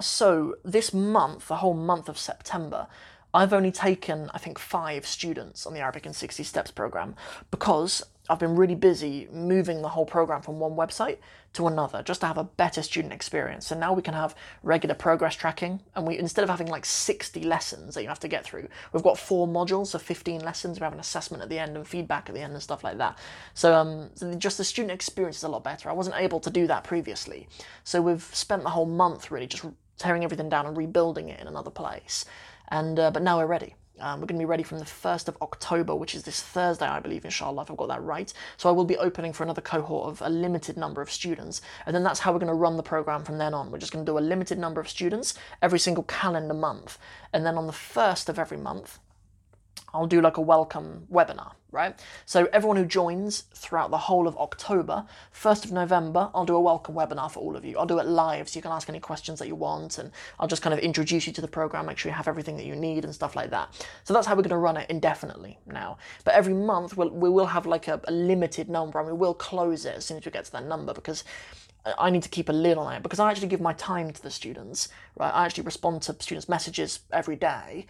so 0.00 0.54
this 0.64 0.94
month, 0.94 1.48
the 1.48 1.56
whole 1.56 1.74
month 1.74 2.08
of 2.08 2.16
September, 2.16 2.86
I've 3.36 3.52
only 3.52 3.70
taken 3.70 4.30
I 4.32 4.38
think 4.38 4.58
five 4.58 5.06
students 5.06 5.66
on 5.66 5.74
the 5.74 5.80
Arabic 5.80 6.06
in 6.06 6.14
60 6.14 6.42
Steps 6.42 6.70
program 6.70 7.14
because 7.50 8.02
I've 8.30 8.38
been 8.38 8.56
really 8.56 8.74
busy 8.74 9.28
moving 9.30 9.82
the 9.82 9.90
whole 9.90 10.06
program 10.06 10.40
from 10.40 10.58
one 10.58 10.72
website 10.72 11.18
to 11.52 11.66
another 11.66 12.02
just 12.02 12.22
to 12.22 12.26
have 12.26 12.38
a 12.38 12.44
better 12.44 12.82
student 12.82 13.12
experience. 13.12 13.70
And 13.70 13.78
now 13.78 13.92
we 13.92 14.00
can 14.00 14.14
have 14.14 14.34
regular 14.62 14.94
progress 14.94 15.34
tracking 15.34 15.82
and 15.94 16.06
we 16.06 16.18
instead 16.18 16.44
of 16.44 16.48
having 16.48 16.68
like 16.68 16.86
60 16.86 17.42
lessons 17.42 17.94
that 17.94 18.02
you 18.02 18.08
have 18.08 18.20
to 18.20 18.28
get 18.28 18.42
through, 18.42 18.68
we've 18.94 19.02
got 19.02 19.18
four 19.18 19.46
modules 19.46 19.94
of 19.94 20.00
15 20.00 20.40
lessons. 20.40 20.80
We 20.80 20.84
have 20.84 20.94
an 20.94 21.00
assessment 21.00 21.42
at 21.42 21.50
the 21.50 21.58
end 21.58 21.76
and 21.76 21.86
feedback 21.86 22.30
at 22.30 22.34
the 22.34 22.40
end 22.40 22.54
and 22.54 22.62
stuff 22.62 22.82
like 22.82 22.96
that. 22.96 23.18
So 23.52 23.74
um 23.74 24.08
so 24.14 24.32
just 24.36 24.56
the 24.56 24.64
student 24.64 24.92
experience 24.92 25.36
is 25.36 25.44
a 25.44 25.48
lot 25.48 25.62
better. 25.62 25.90
I 25.90 25.92
wasn't 25.92 26.16
able 26.16 26.40
to 26.40 26.48
do 26.48 26.66
that 26.68 26.84
previously. 26.84 27.48
So 27.84 28.00
we've 28.00 28.24
spent 28.32 28.62
the 28.62 28.70
whole 28.70 28.86
month 28.86 29.30
really 29.30 29.46
just 29.46 29.66
tearing 29.98 30.24
everything 30.24 30.48
down 30.48 30.66
and 30.66 30.76
rebuilding 30.76 31.28
it 31.28 31.40
in 31.40 31.46
another 31.46 31.70
place. 31.70 32.24
And 32.68 32.98
uh, 32.98 33.10
but 33.10 33.22
now 33.22 33.38
we're 33.38 33.46
ready. 33.46 33.74
Um, 33.98 34.20
we're 34.20 34.26
going 34.26 34.38
to 34.38 34.42
be 34.42 34.44
ready 34.44 34.62
from 34.62 34.78
the 34.78 34.84
1st 34.84 35.28
of 35.28 35.38
October, 35.40 35.94
which 35.94 36.14
is 36.14 36.24
this 36.24 36.42
Thursday, 36.42 36.84
I 36.84 37.00
believe, 37.00 37.24
inshallah, 37.24 37.62
if 37.62 37.70
I've 37.70 37.78
got 37.78 37.88
that 37.88 38.02
right. 38.02 38.30
So 38.58 38.68
I 38.68 38.72
will 38.72 38.84
be 38.84 38.98
opening 38.98 39.32
for 39.32 39.42
another 39.42 39.62
cohort 39.62 40.10
of 40.10 40.20
a 40.20 40.28
limited 40.28 40.76
number 40.76 41.00
of 41.00 41.10
students. 41.10 41.62
And 41.86 41.96
then 41.96 42.02
that's 42.02 42.20
how 42.20 42.32
we're 42.32 42.38
going 42.38 42.48
to 42.48 42.54
run 42.54 42.76
the 42.76 42.82
program 42.82 43.24
from 43.24 43.38
then 43.38 43.54
on. 43.54 43.70
We're 43.70 43.78
just 43.78 43.92
going 43.92 44.04
to 44.04 44.12
do 44.12 44.18
a 44.18 44.20
limited 44.20 44.58
number 44.58 44.82
of 44.82 44.88
students 44.90 45.34
every 45.62 45.78
single 45.78 46.04
calendar 46.04 46.52
month. 46.52 46.98
And 47.32 47.46
then 47.46 47.56
on 47.56 47.66
the 47.66 47.72
1st 47.72 48.28
of 48.28 48.38
every 48.38 48.58
month, 48.58 48.98
I'll 49.94 50.06
do 50.06 50.20
like 50.20 50.36
a 50.36 50.42
welcome 50.42 51.06
webinar, 51.10 51.52
right? 51.72 51.98
So 52.26 52.48
everyone 52.52 52.76
who 52.76 52.84
joins 52.84 53.44
throughout 53.54 53.90
the 53.90 53.98
whole 53.98 54.28
of 54.28 54.36
October, 54.36 55.06
1st 55.34 55.66
of 55.66 55.72
November, 55.72 56.30
I'll 56.34 56.44
do 56.44 56.54
a 56.54 56.60
welcome 56.60 56.94
webinar 56.94 57.30
for 57.30 57.40
all 57.40 57.56
of 57.56 57.64
you. 57.64 57.78
I'll 57.78 57.86
do 57.86 57.98
it 57.98 58.06
live 58.06 58.48
so 58.48 58.58
you 58.58 58.62
can 58.62 58.72
ask 58.72 58.88
any 58.88 59.00
questions 59.00 59.38
that 59.38 59.48
you 59.48 59.54
want 59.54 59.98
and 59.98 60.10
I'll 60.38 60.48
just 60.48 60.62
kind 60.62 60.74
of 60.74 60.80
introduce 60.80 61.26
you 61.26 61.32
to 61.32 61.40
the 61.40 61.48
program, 61.48 61.86
make 61.86 61.98
sure 61.98 62.10
you 62.10 62.16
have 62.16 62.28
everything 62.28 62.56
that 62.58 62.66
you 62.66 62.76
need 62.76 63.04
and 63.04 63.14
stuff 63.14 63.36
like 63.36 63.50
that. 63.50 63.86
So 64.04 64.12
that's 64.12 64.26
how 64.26 64.34
we're 64.34 64.42
going 64.42 64.50
to 64.50 64.58
run 64.58 64.76
it 64.76 64.90
indefinitely 64.90 65.58
now. 65.66 65.98
But 66.24 66.34
every 66.34 66.54
month 66.54 66.96
we'll, 66.96 67.10
we 67.10 67.30
will 67.30 67.46
have 67.46 67.64
like 67.64 67.88
a, 67.88 68.00
a 68.04 68.12
limited 68.12 68.68
number 68.68 68.98
and 68.98 69.06
we 69.06 69.14
will 69.14 69.34
close 69.34 69.86
it 69.86 69.94
as 69.96 70.04
soon 70.04 70.18
as 70.18 70.24
we 70.26 70.30
get 70.30 70.44
to 70.46 70.52
that 70.52 70.66
number 70.66 70.92
because 70.92 71.24
I 71.98 72.10
need 72.10 72.22
to 72.24 72.28
keep 72.28 72.48
a 72.48 72.52
lid 72.52 72.78
on 72.78 72.92
it 72.92 73.02
because 73.02 73.20
I 73.20 73.30
actually 73.30 73.48
give 73.48 73.60
my 73.60 73.72
time 73.74 74.10
to 74.10 74.22
the 74.22 74.30
students, 74.30 74.88
right? 75.16 75.30
I 75.32 75.44
actually 75.44 75.64
respond 75.64 76.02
to 76.02 76.16
students' 76.18 76.48
messages 76.48 77.00
every 77.12 77.36
day. 77.36 77.86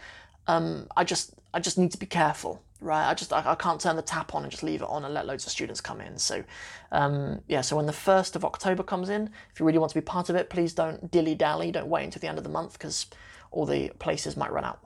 Um, 0.46 0.86
I 0.96 1.04
just 1.04 1.34
I 1.56 1.58
just 1.58 1.78
need 1.78 1.90
to 1.92 1.98
be 1.98 2.04
careful, 2.04 2.62
right? 2.82 3.08
I 3.08 3.14
just 3.14 3.32
I, 3.32 3.42
I, 3.52 3.54
can't 3.54 3.80
turn 3.80 3.96
the 3.96 4.02
tap 4.02 4.34
on 4.34 4.42
and 4.42 4.50
just 4.50 4.62
leave 4.62 4.82
it 4.82 4.88
on 4.90 5.06
and 5.06 5.14
let 5.14 5.24
loads 5.24 5.46
of 5.46 5.52
students 5.52 5.80
come 5.80 6.02
in. 6.02 6.18
So 6.18 6.44
um, 6.92 7.40
yeah, 7.48 7.62
so 7.62 7.76
when 7.76 7.86
the 7.86 7.94
first 7.94 8.36
of 8.36 8.44
October 8.44 8.82
comes 8.82 9.08
in, 9.08 9.30
if 9.50 9.58
you 9.58 9.64
really 9.64 9.78
want 9.78 9.88
to 9.92 9.98
be 9.98 10.04
part 10.04 10.28
of 10.28 10.36
it, 10.36 10.50
please 10.50 10.74
don't 10.74 11.10
dilly 11.10 11.34
dally, 11.34 11.72
don't 11.72 11.88
wait 11.88 12.04
until 12.04 12.20
the 12.20 12.28
end 12.28 12.36
of 12.36 12.44
the 12.44 12.50
month 12.50 12.74
because 12.74 13.06
all 13.52 13.64
the 13.64 13.88
places 13.98 14.36
might 14.36 14.52
run 14.52 14.66
out. 14.66 14.80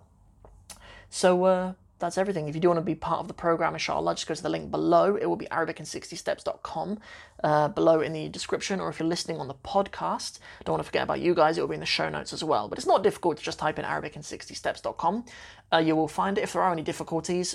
So 1.08 1.42
uh, 1.42 1.72
that's 2.00 2.18
everything. 2.18 2.48
If 2.48 2.54
you 2.54 2.60
do 2.60 2.68
want 2.68 2.78
to 2.78 2.84
be 2.84 2.94
part 2.94 3.20
of 3.20 3.28
the 3.28 3.34
program, 3.34 3.74
inshallah, 3.74 4.14
just 4.14 4.26
go 4.26 4.34
to 4.34 4.42
the 4.42 4.48
link 4.48 4.70
below. 4.70 5.16
It 5.16 5.26
will 5.26 5.36
be 5.36 5.46
arabic60steps.com 5.46 6.98
uh, 7.44 7.68
below 7.68 8.00
in 8.00 8.12
the 8.12 8.28
description. 8.28 8.80
Or 8.80 8.88
if 8.88 8.98
you're 8.98 9.08
listening 9.08 9.38
on 9.38 9.48
the 9.48 9.54
podcast, 9.54 10.38
don't 10.64 10.72
want 10.72 10.82
to 10.82 10.86
forget 10.86 11.04
about 11.04 11.20
you 11.20 11.34
guys, 11.34 11.58
it 11.58 11.60
will 11.60 11.68
be 11.68 11.74
in 11.74 11.80
the 11.80 11.86
show 11.86 12.08
notes 12.08 12.32
as 12.32 12.42
well. 12.42 12.68
But 12.68 12.78
it's 12.78 12.86
not 12.86 13.02
difficult 13.02 13.36
to 13.36 13.42
just 13.44 13.58
type 13.58 13.78
in 13.78 13.84
arabic60steps.com. 13.84 15.24
Uh, 15.72 15.78
you 15.78 15.94
will 15.94 16.08
find 16.08 16.38
it. 16.38 16.42
If 16.42 16.54
there 16.54 16.62
are 16.62 16.72
any 16.72 16.82
difficulties, 16.82 17.54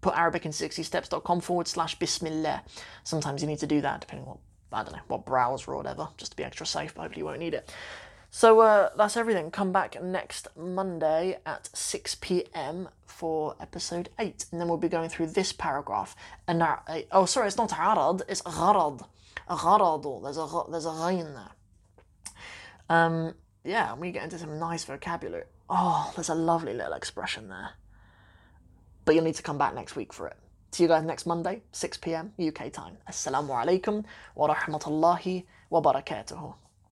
put 0.00 0.14
arabic60steps.com 0.14 1.40
forward 1.40 1.68
slash 1.68 1.98
bismillah. 1.98 2.64
Sometimes 3.04 3.42
you 3.42 3.48
need 3.48 3.58
to 3.58 3.66
do 3.66 3.80
that, 3.82 4.00
depending 4.00 4.26
on 4.26 4.30
what, 4.30 4.38
I 4.72 4.82
don't 4.82 4.94
know, 4.94 5.02
what 5.08 5.26
browser 5.26 5.72
or 5.72 5.76
whatever, 5.76 6.08
just 6.16 6.32
to 6.32 6.36
be 6.36 6.44
extra 6.44 6.66
safe, 6.66 6.94
but 6.94 7.02
hopefully 7.02 7.20
you 7.20 7.26
won't 7.26 7.40
need 7.40 7.54
it. 7.54 7.72
So 8.36 8.60
uh, 8.60 8.90
that's 8.98 9.16
everything. 9.16 9.50
Come 9.50 9.72
back 9.72 9.96
next 10.02 10.48
Monday 10.58 11.38
at 11.46 11.74
6 11.74 12.16
p.m. 12.16 12.90
for 13.06 13.56
episode 13.62 14.10
8. 14.18 14.44
And 14.52 14.60
then 14.60 14.68
we'll 14.68 14.76
be 14.76 14.90
going 14.90 15.08
through 15.08 15.28
this 15.28 15.54
paragraph. 15.54 16.14
And 16.46 16.62
uh, 16.62 16.76
oh, 17.12 17.24
sorry, 17.24 17.46
it's 17.46 17.56
not 17.56 17.72
arad, 17.72 18.24
it's 18.28 18.42
gharad. 18.42 19.06
Gharadu. 19.48 20.22
There's 20.22 20.36
a, 20.36 20.70
there's 20.70 20.84
a 20.84 20.90
ghayn 20.90 21.34
there. 21.34 22.34
Um, 22.90 23.34
yeah, 23.64 23.94
we 23.94 24.10
get 24.12 24.24
into 24.24 24.38
some 24.38 24.58
nice 24.58 24.84
vocabulary. 24.84 25.44
Oh, 25.70 26.12
there's 26.14 26.28
a 26.28 26.34
lovely 26.34 26.74
little 26.74 26.92
expression 26.92 27.48
there. 27.48 27.70
But 29.06 29.14
you'll 29.14 29.24
need 29.24 29.36
to 29.36 29.42
come 29.42 29.56
back 29.56 29.74
next 29.74 29.96
week 29.96 30.12
for 30.12 30.26
it. 30.26 30.36
See 30.72 30.82
you 30.82 30.90
guys 30.90 31.04
next 31.04 31.24
Monday, 31.24 31.62
6 31.72 31.96
p.m. 31.96 32.34
UK 32.38 32.70
time. 32.70 32.98
Assalamu 33.08 33.48
alaikum 33.64 34.04
wa 34.34 34.54
rahmatullahi 34.54 35.46
wa 35.70 35.80
barakatuhu. 35.80 36.54